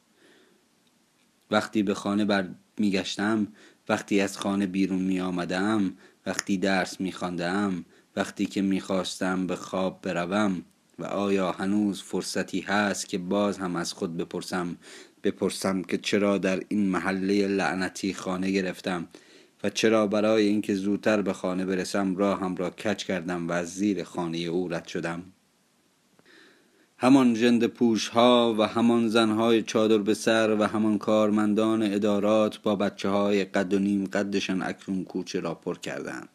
وقتی 1.51 1.83
به 1.83 1.95
خانه 1.95 2.25
بر 2.25 2.49
میگشتم 2.79 3.47
وقتی 3.89 4.21
از 4.21 4.39
خانه 4.39 4.67
بیرون 4.67 5.03
می 5.03 5.21
آمدم 5.21 5.93
وقتی 6.27 6.57
درس 6.57 7.01
می 7.01 7.13
خواندم 7.13 7.85
وقتی 8.17 8.47
که 8.47 8.63
می‌خواستم 8.63 9.47
به 9.47 9.57
خواب 9.57 10.01
بروم 10.03 10.63
و 10.99 11.05
آیا 11.05 11.53
هنوز 11.53 12.03
فرصتی 12.03 12.61
هست 12.61 13.09
که 13.09 13.19
باز 13.19 13.59
هم 13.59 13.77
از 13.77 13.93
خود 13.93 14.17
بپرسم 14.17 14.77
بپرسم 15.25 15.83
که 15.83 15.99
چرا 15.99 16.39
در 16.39 16.63
این 16.69 16.89
محله 16.89 17.47
لعنتی 17.47 18.15
خانه 18.15 18.51
گرفتم 18.51 19.09
و 19.65 19.71
چرا 19.71 20.07
برای 20.07 20.47
اینکه 20.47 20.75
زودتر 20.75 21.23
به 21.23 21.33
خانه 21.33 21.65
برسم 21.65 22.17
راهم 22.17 22.57
را 22.57 22.71
کچ 22.71 23.05
کردم 23.05 23.49
و 23.49 23.53
از 23.53 23.75
زیر 23.75 24.05
خانه 24.05 24.39
او 24.39 24.69
رد 24.69 24.87
شدم؟ 24.87 25.23
همان 27.03 27.35
جند 27.35 27.67
پوش 27.67 28.09
ها 28.09 28.55
و 28.59 28.63
همان 28.63 29.09
زنهای 29.09 29.63
چادر 29.63 29.99
به 29.99 30.15
سر 30.15 30.57
و 30.61 30.63
همان 30.63 30.99
کارمندان 30.99 31.83
ادارات 31.83 32.63
با 32.63 32.77
بچه 32.77 33.09
های 33.09 33.45
قد 33.45 33.75
و 33.75 33.79
نیم 33.79 34.05
قدشان 34.05 34.63
اکنون 34.63 35.05
کوچه 35.05 35.41
را 35.41 35.55
پر 35.55 35.79
کردند. 35.79 36.29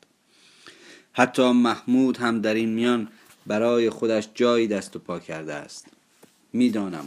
حتی 1.13 1.51
محمود 1.51 2.17
هم 2.17 2.41
در 2.41 2.53
این 2.53 2.69
میان 2.69 3.07
برای 3.48 3.89
خودش 3.89 4.29
جایی 4.34 4.67
دست 4.67 4.95
و 4.95 5.00
پا 5.00 5.19
کرده 5.19 5.53
است. 5.53 5.88
می‌دانم 6.53 7.05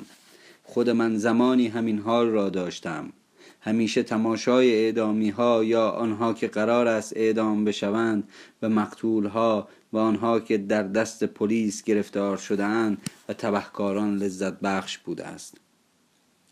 خود 0.64 0.90
من 0.90 1.16
زمانی 1.16 1.68
همین 1.68 1.98
حال 1.98 2.28
را 2.28 2.48
داشتم. 2.48 3.12
همیشه 3.60 4.02
تماشای 4.02 4.84
اعدامی 4.84 5.30
ها 5.30 5.64
یا 5.64 5.90
آنها 5.90 6.32
که 6.32 6.48
قرار 6.48 6.88
است 6.88 7.12
اعدام 7.16 7.64
بشوند 7.64 8.28
و 8.62 8.68
مقتول 8.68 9.26
ها 9.26 9.68
و 9.92 9.98
آنها 9.98 10.40
که 10.40 10.58
در 10.58 10.82
دست 10.82 11.24
پلیس 11.24 11.82
گرفتار 11.82 12.36
شدهاند 12.36 13.10
و 13.28 13.32
تبهکاران 13.32 14.16
لذت 14.16 14.60
بخش 14.60 14.98
بوده 14.98 15.26
است 15.26 15.54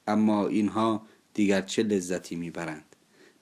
اما 0.06 0.46
اینها 0.46 1.02
دیگر 1.34 1.60
چه 1.60 1.82
لذتی 1.82 2.36
می‌برند؟ 2.36 2.96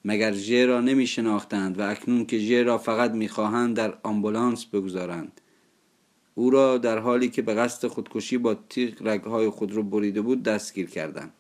مگر 0.05 0.33
ژ 0.33 0.53
را 0.53 0.81
نمی 0.81 1.07
شناختند 1.07 1.79
و 1.79 1.91
اکنون 1.91 2.27
که 2.27 2.39
ژ 2.39 2.53
را 2.53 2.79
فقط 2.79 3.11
می‌خواهند 3.11 3.77
در 3.77 3.99
آمبولانس 4.03 4.65
بگذارند؟ 4.65 5.41
او 6.35 6.51
را 6.51 6.79
در 6.79 6.99
حالی 6.99 7.29
که 7.29 7.43
به 7.43 7.55
قصد 7.55 7.89
خودکشی 7.89 8.39
با 8.39 8.55
تیغ 8.55 9.07
رگهای 9.09 9.49
خود 9.49 9.73
را 9.73 9.83
بریده 9.83 10.21
بود 10.21 10.43
دستگیر 10.43 10.91
کردند 10.91 11.33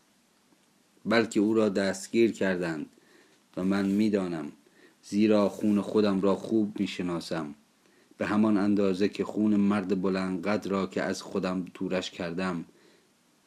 بلکه 1.04 1.40
او 1.40 1.54
را 1.54 1.68
دستگیر 1.68 2.32
کردند 2.32 2.86
و 3.56 3.64
من 3.64 3.86
می‌دانم 3.86 4.52
زیرا 5.02 5.48
خون 5.48 5.80
خودم 5.80 6.20
را 6.20 6.34
خوب 6.34 6.80
می‌شناسم. 6.80 7.54
به 8.18 8.26
همان 8.26 8.56
اندازه 8.56 9.08
که 9.08 9.24
خون 9.24 9.56
مرد 9.56 10.02
بلندقد 10.02 10.66
را 10.66 10.86
که 10.86 11.02
از 11.02 11.22
خودم 11.22 11.64
دورش 11.74 12.10
کردم 12.10 12.64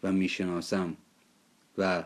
و 0.04 0.12
می‌شناسم. 0.12 0.98
و 1.78 2.04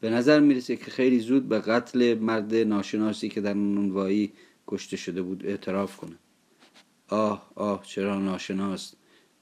به 0.00 0.10
نظر 0.10 0.40
می‌رسه 0.40 0.76
که 0.76 0.90
خیلی 0.90 1.18
زود 1.18 1.48
به 1.48 1.58
قتل 1.58 2.14
مرد 2.14 2.54
ناشناسی 2.54 3.28
که 3.28 3.40
در 3.40 3.54
نونوایی 3.54 4.32
کشته 4.66 4.96
شده 4.96 5.22
بود 5.22 5.46
اعتراف 5.46 5.96
کنه. 5.96 6.16
آه 7.08 7.50
آه 7.54 7.84
چرا 7.86 8.18
ناشناس؟ 8.18 8.94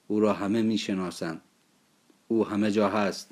او 0.07 0.19
را 0.19 0.33
همه 0.33 0.61
می‌شناسند. 0.61 1.41
او 2.27 2.47
همه 2.47 2.71
جا 2.71 2.89
هست. 2.89 3.29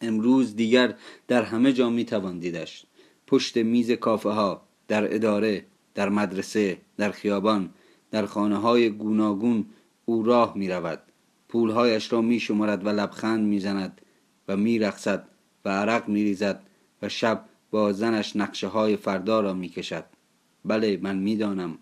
امروز 0.00 0.56
دیگر 0.56 0.94
در 1.28 1.42
همه 1.42 1.72
جا 1.72 1.90
می‌توان 1.90 2.38
دیدش. 2.38 2.86
پشت 3.26 3.56
میز 3.56 3.90
کافه 3.90 4.28
ها 4.28 4.62
در 4.88 5.14
اداره 5.14 5.64
در 5.94 6.08
مدرسه 6.08 6.78
در 6.96 7.10
خیابان 7.10 7.70
در 8.10 8.26
خانه 8.26 8.56
های 8.56 8.90
گوناگون 8.90 9.66
او 10.04 10.22
راه 10.22 10.52
می 10.56 10.68
رود 10.68 11.02
پولهایش 11.48 12.12
را 12.12 12.20
می 12.22 12.40
شمارد 12.40 12.86
و 12.86 12.88
لبخند 12.88 13.46
می 13.46 13.60
زند 13.60 14.00
و 14.48 14.56
می 14.56 14.78
رخصد 14.78 15.28
و 15.64 15.68
عرق 15.68 16.08
می 16.08 16.24
ریزد 16.24 16.62
و 17.02 17.08
شب 17.08 17.44
با 17.70 17.92
زنش 17.92 18.36
نقشه 18.36 18.66
های 18.66 18.96
فردا 18.96 19.40
را 19.40 19.54
می 19.54 19.68
کشد 19.68 20.04
بله 20.64 20.98
من 21.02 21.16
می 21.16 21.36
دانم 21.36 21.78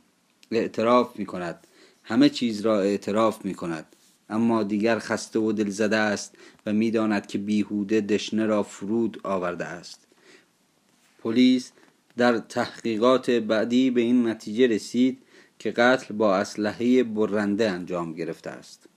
اعتراف 0.51 1.17
می 1.17 1.27
کند 1.27 1.67
همه 2.03 2.29
چیز 2.29 2.61
را 2.61 2.81
اعتراف 2.81 3.45
می 3.45 3.55
کند 3.55 3.87
اما 4.31 4.63
دیگر 4.63 4.99
خسته 4.99 5.39
و 5.39 5.53
دلزده 5.53 5.97
است 5.97 6.35
و 6.67 6.73
می‌داند 6.73 7.27
که 7.27 7.39
بیهوده 7.39 8.01
دشنه 8.01 8.47
را 8.47 8.63
فرود 8.63 9.21
آورده 9.23 9.65
است. 9.65 10.07
پلیس 11.19 11.73
در 12.17 12.39
تحقیقات 12.39 13.31
بعدی 13.31 13.91
به 13.91 14.01
این 14.01 14.29
نتیجه 14.29 14.67
رسید 14.67 15.19
که 15.65 15.71
قتل 15.71 16.15
با 16.15 16.37
اسلحه 16.37 17.03
برنده 17.03 17.71
انجام 17.71 18.13
گرفته 18.13 18.51
است 18.51 18.89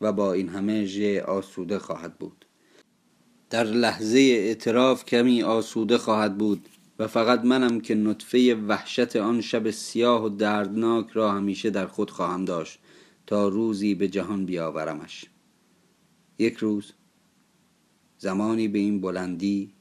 و 0.00 0.12
با 0.12 0.32
این 0.32 0.48
همه 0.48 0.84
ژ 0.84 1.18
آسوده 1.18 1.78
خواهد 1.78 2.18
بود. 2.18 2.44
در 3.50 3.64
لحظه 3.64 4.18
اعتراف 4.18 5.04
کمی 5.04 5.42
آسوده 5.42 5.98
خواهد 5.98 6.38
بود 6.38 6.68
و 6.98 7.06
فقط 7.06 7.44
منم 7.44 7.80
که 7.80 7.94
نطفه 7.94 8.54
وحشت 8.54 9.16
آن 9.16 9.40
شب 9.40 9.70
سیاه 9.70 10.24
و 10.24 10.28
دردناک 10.28 11.10
را 11.10 11.32
همیشه 11.32 11.70
در 11.70 11.86
خود 11.86 12.10
خواهم 12.10 12.44
داشت 12.44 12.78
تا 13.26 13.48
روزی 13.48 13.94
به 13.94 14.08
جهان 14.08 14.46
بیاورمش. 14.46 15.24
یک 16.38 16.56
روز 16.56 16.92
زمانی 18.18 18.68
به 18.68 18.78
این 18.78 19.00
بلندی 19.00 19.72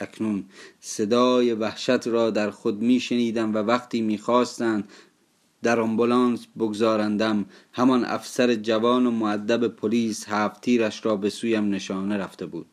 اکنون 0.00 0.44
صدای 0.80 1.52
وحشت 1.52 2.06
را 2.06 2.30
در 2.30 2.50
خود 2.50 2.82
می 2.82 3.00
شنیدم 3.00 3.54
و 3.54 3.58
وقتی 3.58 4.00
می 4.00 4.18
خواستند 4.18 4.88
در 5.62 5.80
آمبولانس 5.80 6.46
بگذارندم. 6.58 7.46
همان 7.72 8.04
افسر 8.04 8.54
جوان 8.54 9.06
و 9.06 9.10
معدب 9.10 9.68
پلیس 9.68 10.28
هفتیرش 10.28 11.06
را 11.06 11.16
به 11.16 11.30
سویم 11.30 11.70
نشانه 11.70 12.16
رفته 12.16 12.46
بود. 12.46 12.66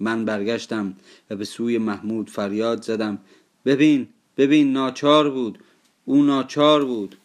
من 0.00 0.24
برگشتم 0.24 0.96
و 1.30 1.36
به 1.36 1.44
سوی 1.44 1.78
محمود 1.78 2.30
فریاد 2.30 2.82
زدم. 2.82 3.18
ببین 3.64 4.08
ببین 4.36 4.72
ناچار 4.72 5.30
بود. 5.30 5.58
او 6.04 6.22
ناچار 6.22 6.84
بود. 6.84 7.16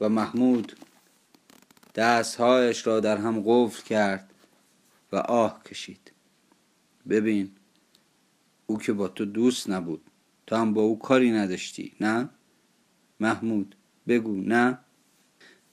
و 0.00 0.08
محمود 0.08 0.76
دستهایش 1.94 2.86
را 2.86 3.00
در 3.00 3.16
هم 3.16 3.42
قفل 3.46 3.82
کرد 3.82 4.30
و 5.12 5.16
آه 5.16 5.62
کشید. 5.62 6.12
ببین 7.08 7.50
او 8.66 8.78
که 8.78 8.92
با 8.92 9.08
تو 9.08 9.24
دوست 9.24 9.70
نبود. 9.70 10.00
تو 10.46 10.56
هم 10.56 10.74
با 10.74 10.82
او 10.82 10.98
کاری 10.98 11.32
نداشتی 11.32 11.92
نه؟ 12.00 12.28
محمود 13.20 13.76
بگو 14.08 14.40
نه 14.40 14.78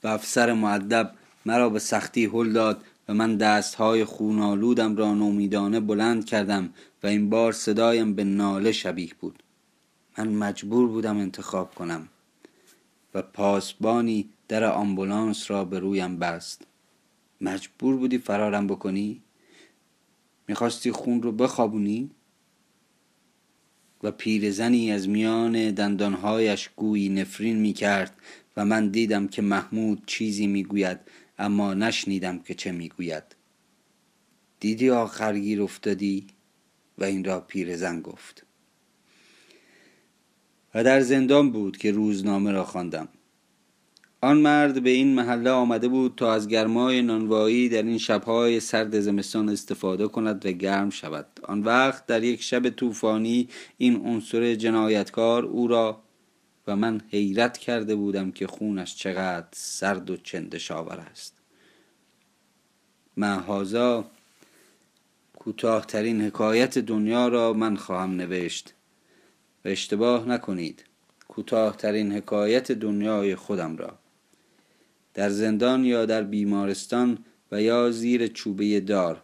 و 0.02 0.08
افسر 0.08 0.52
معدب 0.52 1.14
مرا 1.46 1.68
به 1.68 1.78
سختی 1.78 2.24
هل 2.24 2.52
داد 2.52 2.84
و 3.08 3.14
من 3.14 3.36
دستهای 3.36 4.04
خونالودم 4.04 4.96
را 4.96 5.14
نومیدانه 5.14 5.80
بلند 5.80 6.24
کردم 6.24 6.70
و 7.02 7.06
این 7.06 7.30
بار 7.30 7.52
صدایم 7.52 8.14
به 8.14 8.24
ناله 8.24 8.72
شبیه 8.72 9.10
بود 9.20 9.42
من 10.18 10.28
مجبور 10.28 10.88
بودم 10.88 11.18
انتخاب 11.18 11.74
کنم 11.74 12.08
و 13.14 13.22
پاسبانی 13.22 14.28
در 14.48 14.64
آمبولانس 14.64 15.50
را 15.50 15.64
به 15.64 15.78
رویم 15.78 16.18
بست 16.18 16.62
مجبور 17.40 17.96
بودی 17.96 18.18
فرارم 18.18 18.66
بکنی؟ 18.66 19.22
می‌خواستی 20.48 20.92
خون 20.92 21.22
رو 21.22 21.32
بخوابونی؟ 21.32 22.10
و 24.02 24.10
پیرزنی 24.10 24.92
از 24.92 25.08
میان 25.08 25.70
دندانهایش 25.70 26.70
گویی 26.76 27.08
نفرین 27.08 27.56
می‌کرد 27.56 28.16
و 28.56 28.64
من 28.64 28.88
دیدم 28.88 29.28
که 29.28 29.42
محمود 29.42 30.02
چیزی 30.06 30.46
می‌گوید 30.46 30.98
اما 31.38 31.74
نشنیدم 31.74 32.38
که 32.38 32.54
چه 32.54 32.72
می‌گوید. 32.72 33.22
دیدی 34.60 34.90
آخرگیر 34.90 35.62
افتادی؟ 35.62 36.26
و 36.98 37.04
این 37.04 37.24
را 37.24 37.40
پیرزن 37.40 38.00
گفت. 38.00 38.46
و 40.74 40.84
در 40.84 41.00
زندان 41.00 41.52
بود 41.52 41.76
که 41.76 41.92
روزنامه 41.92 42.50
را 42.50 42.64
خواندم. 42.64 43.08
آن 44.24 44.36
مرد 44.38 44.82
به 44.82 44.90
این 44.90 45.14
محله 45.14 45.50
آمده 45.50 45.88
بود 45.88 46.14
تا 46.16 46.32
از 46.32 46.48
گرمای 46.48 47.02
نانوایی 47.02 47.68
در 47.68 47.82
این 47.82 47.98
شبهای 47.98 48.60
سرد 48.60 49.00
زمستان 49.00 49.48
استفاده 49.48 50.08
کند 50.08 50.46
و 50.46 50.52
گرم 50.52 50.90
شود. 50.90 51.26
آن 51.42 51.62
وقت 51.62 52.06
در 52.06 52.22
یک 52.24 52.42
شب 52.42 52.70
طوفانی 52.70 53.48
این 53.78 54.06
عنصر 54.06 54.54
جنایتکار 54.54 55.44
او 55.44 55.68
را 55.68 56.02
و 56.66 56.76
من 56.76 57.00
حیرت 57.10 57.58
کرده 57.58 57.94
بودم 57.94 58.30
که 58.30 58.46
خونش 58.46 58.96
چقدر 58.96 59.48
سرد 59.52 60.10
و 60.10 60.16
چندشاور 60.16 61.00
است. 61.00 61.34
معهازا 63.16 64.04
کوتاهترین 65.38 66.20
حکایت 66.20 66.78
دنیا 66.78 67.28
را 67.28 67.52
من 67.52 67.76
خواهم 67.76 68.16
نوشت. 68.16 68.74
و 69.64 69.68
اشتباه 69.68 70.28
نکنید. 70.28 70.84
کوتاهترین 71.28 72.12
حکایت 72.12 72.72
دنیای 72.72 73.36
خودم 73.36 73.76
را. 73.76 74.01
در 75.14 75.30
زندان 75.30 75.84
یا 75.84 76.06
در 76.06 76.22
بیمارستان 76.22 77.18
و 77.52 77.62
یا 77.62 77.90
زیر 77.90 78.26
چوبه 78.26 78.80
دار. 78.80 79.22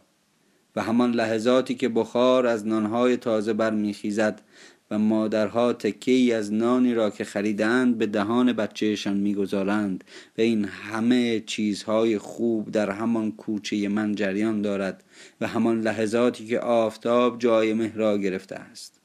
و 0.77 0.83
همان 0.83 1.12
لحظاتی 1.12 1.74
که 1.74 1.88
بخار 1.88 2.46
از 2.46 2.66
نانهای 2.66 3.16
تازه 3.16 3.53
برمیخیزد 3.53 4.42
و 4.90 4.98
مادرها 4.98 5.72
تکه 5.72 6.12
ای 6.12 6.33
از 6.33 6.53
نانی 6.53 6.94
را 6.94 7.11
که 7.11 7.24
خریدند 7.24 7.98
به 7.98 8.07
دهان 8.07 8.53
بچهشان 8.53 9.16
می‌گذارند 9.16 10.05
و 10.38 10.40
این 10.40 10.64
همه 10.64 11.40
چیزهای 11.40 12.18
خوب 12.18 12.70
در 12.70 12.90
همان 12.90 13.33
کوچه 13.33 13.88
من 13.88 14.14
جریان 14.14 14.62
دارد 14.62 15.05
و 15.40 15.46
همان 15.46 15.81
لحظاتی 15.81 16.46
که 16.46 16.61
آفتاب 16.61 17.38
جای 17.38 17.74
مهرا 17.74 18.18
گرفته 18.18 18.55
است. 18.57 19.01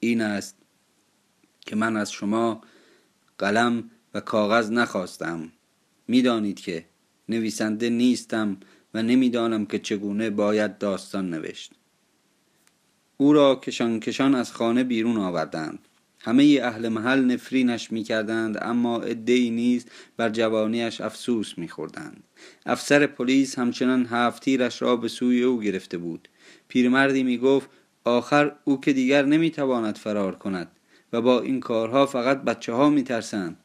این 0.00 0.20
است 0.20 0.56
که 1.60 1.76
من 1.76 1.96
از 1.96 2.12
شما 2.12 2.60
قلم 3.38 3.90
و 4.14 4.20
کاغذ 4.20 4.70
نخواستم 4.70 5.52
می‌دانید 6.08 6.60
که 6.60 6.84
نویسنده 7.28 7.90
نیستم 7.90 8.56
و 8.94 9.02
نمی‌دانم 9.02 9.66
که 9.66 9.78
چگونه 9.78 10.30
باید 10.30 10.78
داستان 10.78 11.30
نوشت 11.30 11.72
او 13.16 13.32
را 13.32 13.56
کشان 13.56 14.00
کشان 14.00 14.34
از 14.34 14.52
خانه 14.52 14.84
بیرون 14.84 15.16
آوردند 15.16 15.78
همه 16.20 16.60
اهل 16.62 16.88
محل 16.88 17.24
نفرینش 17.24 17.92
می 17.92 18.02
کردند 18.02 18.58
اما 18.62 19.00
ادهی 19.00 19.50
نیز 19.50 19.86
بر 20.16 20.28
جوانیش 20.28 21.00
افسوس 21.00 21.58
می 21.58 21.68
خوردند. 21.68 22.22
افسر 22.66 23.06
پلیس 23.06 23.58
همچنان 23.58 24.06
هفتیرش 24.06 24.82
را 24.82 24.96
به 24.96 25.08
سوی 25.08 25.42
او 25.42 25.60
گرفته 25.60 25.98
بود 25.98 26.28
پیرمردی 26.68 27.22
می 27.22 27.38
گفت 27.38 27.70
آخر 28.04 28.52
او 28.64 28.80
که 28.80 28.92
دیگر 28.92 29.24
نمی 29.24 29.50
تواند 29.50 29.98
فرار 29.98 30.34
کند 30.34 30.68
و 31.12 31.20
با 31.20 31.40
این 31.40 31.60
کارها 31.60 32.06
فقط 32.06 32.42
بچه 32.42 32.72
ها 32.72 32.90
می 32.90 33.02
ترسند. 33.02 33.63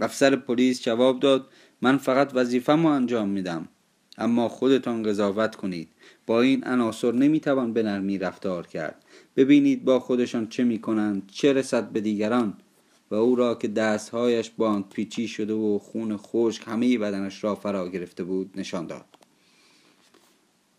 افسر 0.00 0.36
پلیس 0.36 0.82
جواب 0.82 1.20
داد 1.20 1.46
من 1.82 1.96
فقط 1.96 2.30
وظیفم 2.34 2.86
رو 2.86 2.92
انجام 2.92 3.28
میدم 3.28 3.68
اما 4.18 4.48
خودتان 4.48 5.02
قضاوت 5.02 5.56
کنید. 5.56 5.88
با 6.26 6.40
این 6.40 6.64
عناصر 6.64 7.12
نمی‌توان 7.12 7.72
به 7.72 7.82
نرمی 7.82 8.18
رفتار 8.18 8.66
کرد. 8.66 9.04
ببینید 9.36 9.84
با 9.84 10.00
خودشان 10.00 10.48
چه 10.48 10.64
می‌کنند 10.64 11.30
چه 11.32 11.52
رسد 11.52 11.88
به 11.88 12.00
دیگران. 12.00 12.56
و 13.10 13.14
او 13.14 13.36
را 13.36 13.54
که 13.54 13.68
دستهایش 13.68 14.50
باند 14.50 14.88
پیچی 14.88 15.28
شده 15.28 15.54
و 15.54 15.78
خون 15.78 16.16
خشک 16.16 16.62
همه 16.66 16.98
بدنش 16.98 17.44
را 17.44 17.54
فرا 17.54 17.88
گرفته 17.88 18.24
بود 18.24 18.50
نشان 18.56 18.86
داد. 18.86 19.04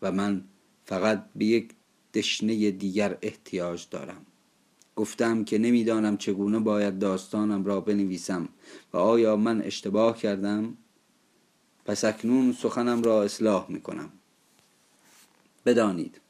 و 0.02 0.12
من 0.12 0.44
فقط 0.84 1.24
به 1.36 1.44
یک 1.44 1.70
دشنه 2.14 2.70
دیگر 2.70 3.18
احتیاج 3.22 3.86
دارم. 3.90 4.26
گفتم 5.00 5.44
که 5.44 5.58
نمی‌دانم 5.58 6.16
چگونه 6.16 6.58
باید 6.58 6.98
داستانم 6.98 7.64
را 7.64 7.80
بنویسم 7.80 8.48
و 8.92 8.96
آیا 8.96 9.36
من 9.36 9.62
اشتباه 9.62 10.18
کردم؟ 10.18 10.76
پس 11.84 12.04
اکنون 12.04 12.52
سخنم 12.52 13.02
را 13.02 13.22
اصلاح 13.22 13.66
می 13.68 13.80
کنم 13.80 14.10
بدانید. 15.66 16.20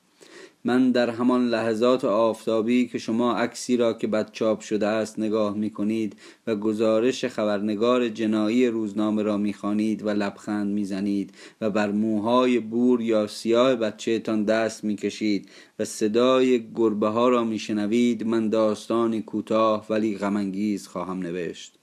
من 0.64 0.92
در 0.92 1.10
همان 1.10 1.48
لحظات 1.48 2.04
آفتابی 2.04 2.86
که 2.86 2.98
شما 2.98 3.34
عکسی 3.34 3.76
را 3.76 3.92
که 3.92 4.06
بد 4.06 4.32
چاپ 4.32 4.60
شده 4.60 4.86
است 4.86 5.18
نگاه 5.18 5.56
می 5.56 5.70
کنید 5.70 6.16
و 6.46 6.56
گزارش 6.56 7.24
خبرنگار 7.24 8.08
جنایی 8.08 8.66
روزنامه 8.66 9.22
را 9.22 9.36
می 9.36 9.52
خانید 9.52 10.06
و 10.06 10.10
لبخند 10.10 10.72
می 10.72 10.84
زنید 10.84 11.34
و 11.60 11.70
بر 11.70 11.90
موهای 11.90 12.58
بور 12.58 13.00
یا 13.00 13.26
سیاه 13.26 13.76
بچهتان 13.76 14.44
دست 14.44 14.84
می 14.84 14.96
کشید 14.96 15.48
و 15.78 15.84
صدای 15.84 16.64
گربه 16.74 17.08
ها 17.08 17.28
را 17.28 17.44
می 17.44 17.58
شنوید 17.58 18.26
من 18.26 18.48
داستانی 18.48 19.22
کوتاه 19.22 19.86
ولی 19.90 20.16
غمانگیز 20.16 20.86
خواهم 20.86 21.18
نوشت. 21.18 21.74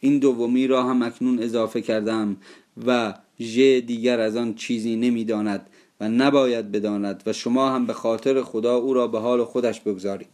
این 0.00 0.18
دومی 0.18 0.66
را 0.66 0.82
هم 0.82 1.02
اکنون 1.02 1.42
اضافه 1.42 1.80
کردم 1.80 2.36
و 2.86 3.14
ژ 3.40 3.56
دیگر 3.86 4.20
از 4.20 4.36
آن 4.36 4.54
چیزی 4.54 4.96
نمی‌داند. 4.96 5.70
و 6.00 6.08
نباید 6.08 6.72
بداند 6.72 7.22
و 7.26 7.32
شما 7.32 7.70
هم 7.70 7.86
به 7.86 7.92
خاطر 7.92 8.42
خدا 8.42 8.76
او 8.76 8.94
را 8.94 9.06
به 9.06 9.18
حال 9.18 9.44
خودش 9.44 9.80
بگذارید. 9.80 10.28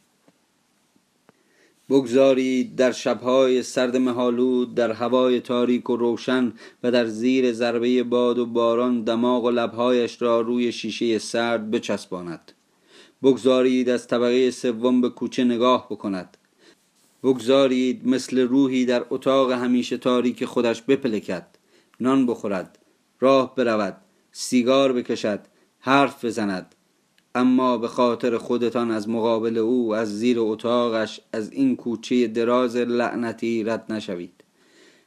بگذارید 1.91 2.77
در 2.77 2.93
شبهای 2.93 3.63
سرد 3.63 3.97
مهالود 3.97 4.75
در 4.75 4.93
هوای 4.93 5.41
تاریک 5.41 5.91
و 5.91 5.97
روشن 5.97 6.53
و 6.83 6.91
در 6.91 7.07
زیر 7.07 7.53
ضربه 7.53 8.03
باد 8.03 8.39
و 8.39 8.47
باران 8.47 9.03
دماغ 9.03 9.45
و 9.45 9.51
لبهایش 9.51 10.23
را 10.23 10.41
روی 10.41 10.73
شیشه 10.73 11.19
سرد 11.19 11.71
بچسباند. 11.71 12.53
بگذارید 13.23 13.89
از 13.89 14.07
طبقه 14.07 14.51
سوم 14.51 15.01
به 15.01 15.09
کوچه 15.09 15.45
نگاه 15.45 15.87
بکند. 15.91 16.37
بگذارید 17.23 18.09
مثل 18.09 18.39
روحی 18.39 18.85
در 18.85 19.05
اتاق 19.11 19.53
همیشه 19.53 19.97
تاریک 19.97 20.45
خودش 20.45 20.83
بپلکد 20.83 21.47
نان 22.01 22.27
بخورد 22.27 22.79
راه 23.21 23.55
برود 23.55 23.97
سیگار 24.33 24.93
بکشد 24.93 25.41
حرف 25.87 26.25
بزند. 26.25 26.75
اما 27.35 27.79
به 27.79 27.89
خاطر 27.89 28.39
خودتان 28.39 28.91
از 28.91 29.09
مقابل 29.09 29.59
او 29.59 29.95
از 29.95 30.19
زیر 30.19 30.37
اتاقش 30.41 31.21
از 31.33 31.53
این 31.53 31.77
کوچه 31.77 32.27
دراز 32.27 32.77
لعنتی 32.77 33.65
رد 33.65 33.93
نشوید. 33.93 34.45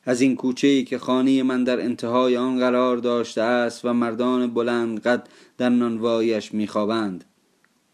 از 0.03 0.21
این 0.21 0.35
کوچه 0.35 0.83
که 0.83 0.97
خانه 0.97 1.43
من 1.43 1.63
در 1.63 1.81
انتهای 1.81 2.37
آن 2.37 2.59
قرار 2.59 2.97
داشته 2.97 3.41
است 3.41 3.85
و 3.85 3.93
مردان 3.93 4.53
بلند 4.53 4.99
قد 4.99 5.27
در 5.57 5.69
نانوایش 5.69 6.53
میخوابند. 6.53 7.23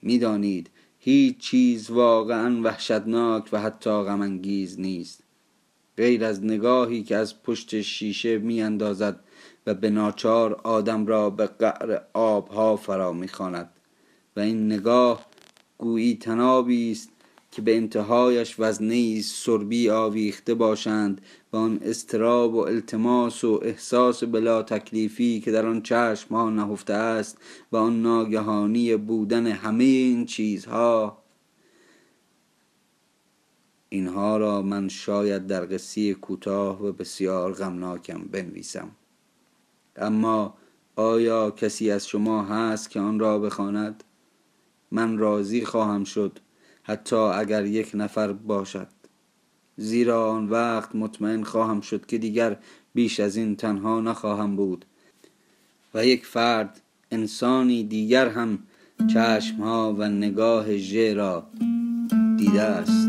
می‌دانید 0.01 0.69
هیچ 0.99 1.37
چیز 1.37 1.91
واقعا 1.91 2.61
وحشتناک 2.63 3.49
و 3.51 3.59
حتی 3.59 3.89
غمانگیز 3.89 4.79
نیست. 4.79 5.23
غیر 5.97 6.25
از 6.25 6.43
نگاهی 6.43 7.03
که 7.03 7.15
از 7.15 7.43
پشت 7.43 7.81
شیشه 7.81 8.37
میاندازد 8.37 9.19
و 9.67 9.73
به 9.73 9.89
ناچار 9.89 10.53
آدم 10.53 11.05
را 11.05 11.29
به 11.29 11.45
قعر 11.45 12.01
آبها 12.13 12.75
فرا 12.75 13.13
می‌خواند. 13.13 13.69
و 14.35 14.39
این 14.39 14.65
نگاه 14.65 15.25
گویی 15.77 16.15
تنابی 16.15 16.91
است 16.91 17.09
که 17.51 17.61
به 17.61 17.75
انتهایش 17.75 18.55
وزنه 18.59 19.21
سربی 19.21 19.89
آویخته 19.89 20.53
باشند 20.53 21.21
و 21.53 21.57
آن 21.57 21.79
استراب 21.81 22.53
و 22.53 22.57
التماس 22.57 23.43
و 23.43 23.59
احساس 23.63 24.23
بلا 24.23 24.63
تکلیفی 24.63 25.39
که 25.39 25.51
در 25.51 25.65
آن 25.65 25.81
چشم 25.81 26.35
ها 26.35 26.49
نهفته 26.49 26.93
است 26.93 27.37
و 27.71 27.77
آن 27.77 28.01
ناگهانی 28.01 28.95
بودن 28.95 29.47
همه 29.47 29.83
این 29.83 30.25
چیزها 30.25 31.17
اینها 33.89 34.37
را 34.37 34.61
من 34.61 34.87
شاید 34.87 35.47
در 35.47 35.65
قصه 35.65 36.13
کوتاه 36.13 36.85
و 36.85 36.91
بسیار 36.91 37.53
غمناکم 37.53 38.21
بنویسم. 38.31 38.91
اما 39.95 40.57
آیا 40.95 41.51
کسی 41.51 41.91
از 41.91 42.07
شما 42.07 42.43
هست 42.43 42.89
که 42.89 42.99
آن 42.99 43.19
را 43.19 43.39
بخواند؟ 43.39 44.03
من 44.91 45.17
راضی 45.17 45.65
خواهم 45.65 46.03
شد 46.03 46.39
حتی 46.83 47.15
اگر 47.15 47.65
یک 47.65 47.91
نفر 47.93 48.33
باشد. 48.33 48.87
زیرا 49.77 50.31
آن 50.31 50.49
وقت 50.49 50.95
مطمئن 50.95 51.43
خواهم 51.43 51.81
شد 51.81 52.05
که 52.05 52.17
دیگر 52.17 52.57
بیش 52.93 53.19
از 53.19 53.35
این 53.35 53.55
تنها 53.55 54.01
نخواهم 54.01 54.55
بود. 54.55 54.85
و 55.93 56.05
یک 56.05 56.25
فرد 56.25 56.81
انسانی 57.11 57.83
دیگر 57.83 58.27
هم 58.27 58.59
چشمها 59.13 59.93
و 59.93 60.07
نگاه 60.07 60.77
ژ 60.77 60.95
را 60.95 61.47
دیده 62.37 62.61
است. 62.61 63.02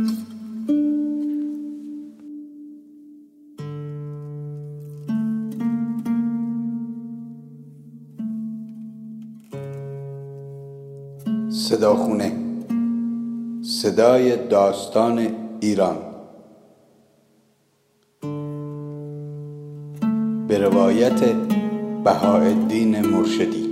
صداخونه. 11.75 12.33
صدای 13.63 14.37
داستان 14.49 15.27
ایران. 15.61 15.97
به 20.49 20.59
روایت 20.59 21.21
بهاءالدین 22.05 23.01
مرشدی. 23.07 23.64